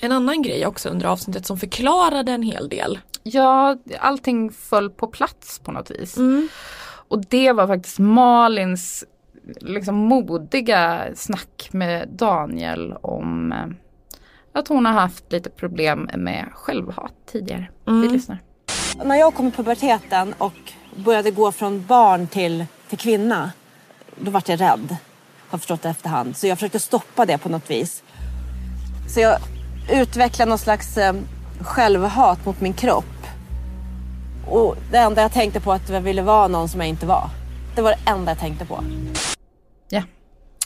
en 0.00 0.12
annan 0.12 0.42
grej 0.42 0.66
också 0.66 0.88
under 0.88 1.06
avsnittet 1.06 1.46
som 1.46 1.58
förklarade 1.58 2.32
en 2.32 2.42
hel 2.42 2.68
del. 2.68 2.98
Ja, 3.22 3.76
allting 4.00 4.50
föll 4.52 4.90
på 4.90 5.06
plats 5.06 5.58
på 5.58 5.72
något 5.72 5.90
vis. 5.90 6.16
Mm. 6.16 6.48
Och 7.08 7.24
det 7.26 7.52
var 7.52 7.66
faktiskt 7.66 7.98
Malins 7.98 9.04
liksom 9.60 9.94
modiga 9.96 11.04
snack 11.14 11.68
med 11.72 12.08
Daniel 12.08 12.92
om 12.92 13.52
eh, 13.52 13.66
att 14.52 14.68
hon 14.68 14.86
har 14.86 14.92
haft 14.92 15.32
lite 15.32 15.50
problem 15.50 16.10
med 16.16 16.48
självhat 16.52 17.12
tidigare. 17.32 17.68
Vi 17.84 17.90
Mm. 17.92 18.12
lyssnar. 18.12 18.38
När 19.04 19.16
jag 19.16 19.34
kom 19.34 19.48
i 19.48 19.50
puberteten 19.50 20.34
och 20.38 20.54
började 20.96 21.30
gå 21.30 21.52
från 21.52 21.86
barn 21.86 22.26
till, 22.26 22.64
till 22.88 22.98
kvinna, 22.98 23.52
då 24.20 24.30
vart 24.30 24.48
jag 24.48 24.60
rädd. 24.60 24.96
Har 25.48 25.58
förstått 25.58 25.84
efterhand. 25.84 26.36
Så 26.36 26.46
jag 26.46 26.58
försökte 26.58 26.80
stoppa 26.80 27.26
det 27.26 27.38
på 27.38 27.48
något 27.48 27.70
vis. 27.70 28.02
Så 29.14 29.20
jag 29.20 29.38
utvecklade 29.92 30.48
någon 30.48 30.58
slags 30.58 30.96
eh, 30.98 31.14
självhat 31.60 32.46
mot 32.46 32.60
min 32.60 32.72
kropp. 32.72 33.04
Och 34.48 34.76
det 34.90 34.98
enda 34.98 35.22
jag 35.22 35.32
tänkte 35.32 35.60
på 35.60 35.72
att 35.72 35.88
jag 35.88 36.00
ville 36.00 36.22
vara 36.22 36.48
någon 36.48 36.68
som 36.68 36.80
jag 36.80 36.88
inte 36.88 37.06
var. 37.06 37.30
Det 37.76 37.82
var 37.82 37.90
det 37.90 38.10
enda 38.10 38.30
jag 38.30 38.38
tänkte 38.38 38.64
på. 38.66 38.84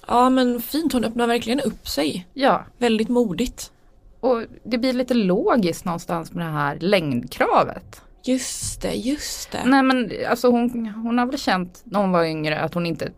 Ja 0.07 0.31
men 0.31 0.63
fint, 0.63 0.93
hon 0.93 1.05
öppnar 1.05 1.27
verkligen 1.27 1.61
upp 1.61 1.89
sig. 1.89 2.27
Ja, 2.35 2.65
Väldigt 2.79 3.09
modigt. 3.09 3.71
och 4.21 4.43
det 4.65 4.79
blir 4.79 4.93
lite 4.93 5.15
logiskt 5.15 5.85
någonstans 5.85 6.33
med 6.33 6.47
det 6.47 6.53
här 6.53 6.77
längdkravet. 6.81 8.01
Just 8.25 8.83
det, 8.83 8.95
just 8.95 9.53
det. 9.53 9.63
Nej 9.65 9.83
men 9.83 10.11
alltså 10.29 10.51
hon, 10.51 10.87
hon 10.87 11.19
har 11.19 11.27
väl 11.27 11.39
känt 11.39 11.83
när 11.85 12.01
hon 12.01 12.13
var 12.13 12.25
yngre 12.25 12.61
att 12.61 12.75
hon 12.75 12.87
inte 12.87 13.11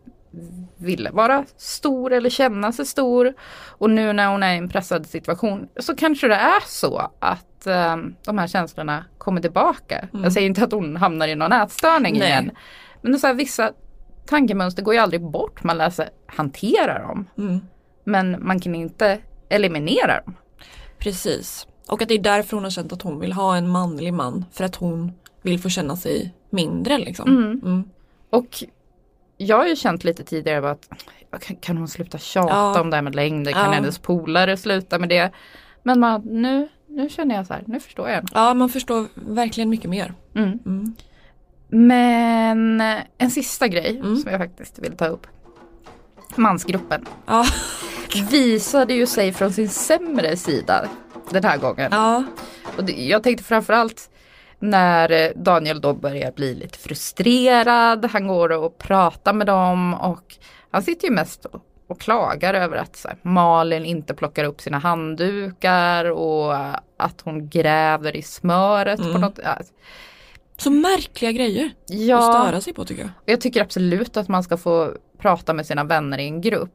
ville 0.77 1.11
vara 1.11 1.45
stor 1.57 2.13
eller 2.13 2.29
känna 2.29 2.71
sig 2.71 2.85
stor. 2.85 3.33
Och 3.67 3.89
nu 3.89 4.13
när 4.13 4.27
hon 4.27 4.43
är 4.43 4.53
i 4.53 4.57
en 4.57 4.69
pressad 4.69 5.05
situation 5.05 5.67
så 5.79 5.95
kanske 5.95 6.27
det 6.27 6.35
är 6.35 6.67
så 6.67 7.11
att 7.19 7.67
eh, 7.67 7.97
de 8.25 8.37
här 8.37 8.47
känslorna 8.47 9.05
kommer 9.17 9.41
tillbaka. 9.41 10.07
Jag 10.11 10.33
säger 10.33 10.47
inte 10.47 10.63
att 10.63 10.71
hon 10.71 10.95
hamnar 10.95 11.27
i 11.27 11.35
någon 11.35 11.51
ätstörning 11.51 12.19
Nej. 12.19 12.27
igen. 12.27 12.51
Men 13.01 13.11
det 13.11 13.15
är 13.15 13.19
så 13.19 13.27
här, 13.27 13.33
vissa 13.33 13.71
tankemönster 14.25 14.83
går 14.83 14.93
ju 14.93 14.99
aldrig 14.99 15.21
bort, 15.21 15.63
man 15.63 15.77
lär 15.77 15.89
sig 15.89 16.09
hantera 16.25 16.99
dem. 16.99 17.29
Mm. 17.37 17.59
Men 18.03 18.47
man 18.47 18.59
kan 18.59 18.75
inte 18.75 19.19
eliminera 19.49 20.21
dem. 20.21 20.35
Precis. 20.99 21.67
Och 21.89 22.01
att 22.01 22.07
det 22.07 22.13
är 22.13 22.19
därför 22.19 22.57
hon 22.57 22.63
har 22.63 22.71
känt 22.71 22.93
att 22.93 23.01
hon 23.01 23.19
vill 23.19 23.33
ha 23.33 23.55
en 23.57 23.67
manlig 23.69 24.13
man. 24.13 24.45
För 24.51 24.63
att 24.63 24.75
hon 24.75 25.11
vill 25.41 25.59
få 25.59 25.69
känna 25.69 25.95
sig 25.95 26.33
mindre 26.49 26.97
liksom. 26.97 27.29
Mm. 27.29 27.61
Mm. 27.65 27.83
Och 28.29 28.63
jag 29.37 29.57
har 29.57 29.65
ju 29.67 29.75
känt 29.75 30.03
lite 30.03 30.23
tidigare 30.23 30.71
att 30.71 30.89
kan, 31.61 31.77
hon 31.77 31.87
sluta 31.87 32.17
tjata 32.17 32.49
Ja. 32.55 32.81
om 32.81 32.89
det 32.89 32.95
här 32.97 33.03
med 33.03 33.15
längder? 33.15 33.51
Kan 33.51 33.65
Ja. 33.65 33.71
hennes 33.71 33.99
polare 33.99 34.57
sluta 34.57 34.99
med 34.99 35.09
det? 35.09 35.31
Men 35.83 35.99
man, 35.99 36.21
nu, 36.21 36.67
nu 36.87 37.09
känner 37.09 37.35
jag 37.35 37.47
så 37.47 37.53
här, 37.53 37.63
nu 37.67 37.79
förstår 37.79 38.09
jag. 38.09 38.23
Ja 38.33 38.53
man 38.53 38.69
förstår 38.69 39.07
verkligen 39.15 39.69
mycket 39.69 39.89
mer. 39.89 40.13
Mm. 40.35 40.59
Mm. 40.65 40.95
Men 41.69 42.81
en 43.17 43.31
sista 43.31 43.67
grej 43.67 43.97
Mm. 43.97 44.15
som 44.17 44.31
jag 44.31 44.39
faktiskt 44.39 44.79
vill 44.79 44.97
ta 44.97 45.05
upp. 45.07 45.27
Mansgruppen 46.35 47.05
Ja. 47.25 47.45
visade 48.31 48.93
ju 48.93 49.05
sig 49.07 49.33
från 49.33 49.53
sin 49.53 49.69
sämre 49.69 50.37
sida 50.37 50.87
den 51.31 51.43
här 51.43 51.57
gången. 51.57 51.89
ja. 51.91 52.23
Och 52.77 52.83
det, 52.83 52.91
jag 52.93 53.23
tänkte 53.23 53.43
framförallt 53.43 54.09
när 54.59 55.11
eh, 55.11 55.29
Daniel 55.35 55.81
då 55.81 55.93
börjar 55.93 56.31
bli 56.31 56.55
lite 56.55 56.77
frustrerad. 56.79 58.05
Han 58.05 58.27
går 58.27 58.51
och 58.51 58.77
pratar 58.77 59.33
med 59.33 59.47
dem 59.47 59.93
och 59.93 60.35
han 60.71 60.83
sitter 60.83 61.07
ju 61.07 61.13
mest 61.13 61.45
och, 61.45 61.61
och 61.87 61.99
klagar 62.01 62.53
över 62.53 62.77
att 62.77 63.05
här, 63.07 63.17
Malin 63.21 63.85
inte 63.85 64.13
plockar 64.13 64.43
upp 64.43 64.61
sina 64.61 64.77
handdukar 64.79 66.05
och 66.05 66.53
eh, 66.55 66.75
att 66.97 67.21
hon 67.21 67.49
gräver 67.49 68.15
i 68.15 68.21
smöret 68.21 68.99
på 68.99 69.05
Mm. 69.07 69.21
något. 69.21 69.39
Ja, 69.43 69.57
Så 70.57 70.69
märkliga 70.71 71.31
grejer 71.31 71.65
att 71.65 71.71
ja, 71.89 72.21
störa 72.21 72.61
sig 72.61 72.73
på 72.73 72.85
tycker 72.85 73.01
jag. 73.01 73.11
jag 73.25 73.41
tycker 73.41 73.61
absolut 73.61 74.17
att 74.17 74.27
man 74.27 74.43
ska 74.43 74.57
få 74.57 74.93
prata 75.19 75.53
med 75.53 75.65
sina 75.65 75.83
vänner 75.83 76.17
i 76.17 76.23
en 76.25 76.41
grupp. 76.41 76.71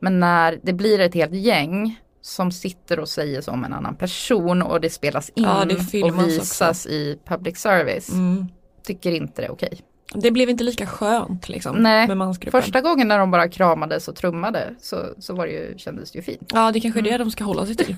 Men 0.00 0.20
när 0.20 0.58
det 0.62 0.72
blir 0.72 1.00
ett 1.00 1.14
helt 1.14 1.32
gäng 1.34 2.00
som 2.26 2.52
sitter 2.52 3.00
och 3.00 3.08
säger 3.08 3.40
så 3.40 3.50
om 3.50 3.64
en 3.64 3.72
annan 3.72 3.96
person 3.96 4.62
och 4.62 4.80
det 4.80 4.90
spelas 4.90 5.30
in 5.34 5.44
Ja, 5.44 5.64
det 5.64 6.02
och 6.02 6.28
visas 6.28 6.86
i 6.86 7.18
public 7.24 7.58
service. 7.58 8.08
Mm. 8.08 8.46
Tycker 8.86 9.10
inte 9.10 9.42
det 9.42 9.46
är 9.46 9.52
okej. 9.52 9.80
Det 10.14 10.30
blev 10.30 10.50
inte 10.50 10.64
lika 10.64 10.86
skönt 10.86 11.48
liksom 11.48 11.76
Nej, 11.76 12.08
med 12.08 12.16
mansgruppen. 12.16 12.62
Första 12.62 12.80
gången 12.80 13.08
när 13.08 13.18
de 13.18 13.30
bara 13.30 13.48
kramades 13.48 14.08
och 14.08 14.16
trummade 14.16 14.74
så, 14.80 15.06
så 15.18 15.34
var 15.34 15.46
det 15.46 15.52
ju, 15.52 15.78
kändes 15.78 16.10
det 16.10 16.18
ju 16.18 16.22
fint. 16.22 16.50
Ja 16.54 16.72
det 16.72 16.80
kanske 16.80 17.00
är 17.00 17.02
det 17.02 17.18
de 17.18 17.30
ska 17.30 17.44
hålla 17.44 17.66
sig 17.66 17.76
till. 17.76 17.96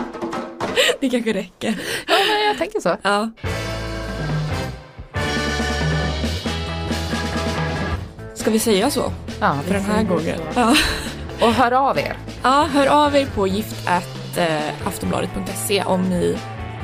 det 1.00 1.10
kanske 1.10 1.32
räcker. 1.32 1.80
Ja, 2.06 2.14
men 2.28 2.46
jag 2.46 2.58
tänker 2.58 2.80
så. 2.80 2.96
Ja. 3.02 3.30
Ska 8.34 8.50
vi 8.50 8.58
säga 8.58 8.90
så 8.90 9.12
Ja, 9.40 9.58
för 9.64 9.74
den 9.74 9.82
här 9.82 10.04
gången? 10.04 10.40
Ja. 10.54 10.74
Och 11.40 11.52
hör 11.52 11.72
av 11.72 11.98
er. 11.98 12.16
Ja, 12.42 12.68
hör 12.72 12.86
av 12.86 13.16
er 13.16 13.26
på 13.26 13.46
gift.aftonbladet.se 13.46 15.84
om 15.84 16.02
ni 16.02 16.38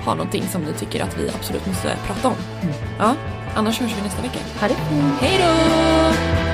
har 0.04 0.14
någonting 0.14 0.48
som 0.48 0.62
ni 0.62 0.72
tycker 0.72 1.02
att 1.02 1.18
vi 1.18 1.28
absolut 1.28 1.66
måste 1.66 1.96
prata 2.06 2.28
om. 2.28 2.34
Ja, 2.98 3.14
annars 3.54 3.80
hörs 3.80 3.96
vi 3.98 4.02
nästa 4.02 4.22
vecka. 4.22 4.38
Ha 4.60 4.68
det 4.68 4.74
fint. 4.74 5.20
Hej 5.20 5.38
då! 5.38 6.45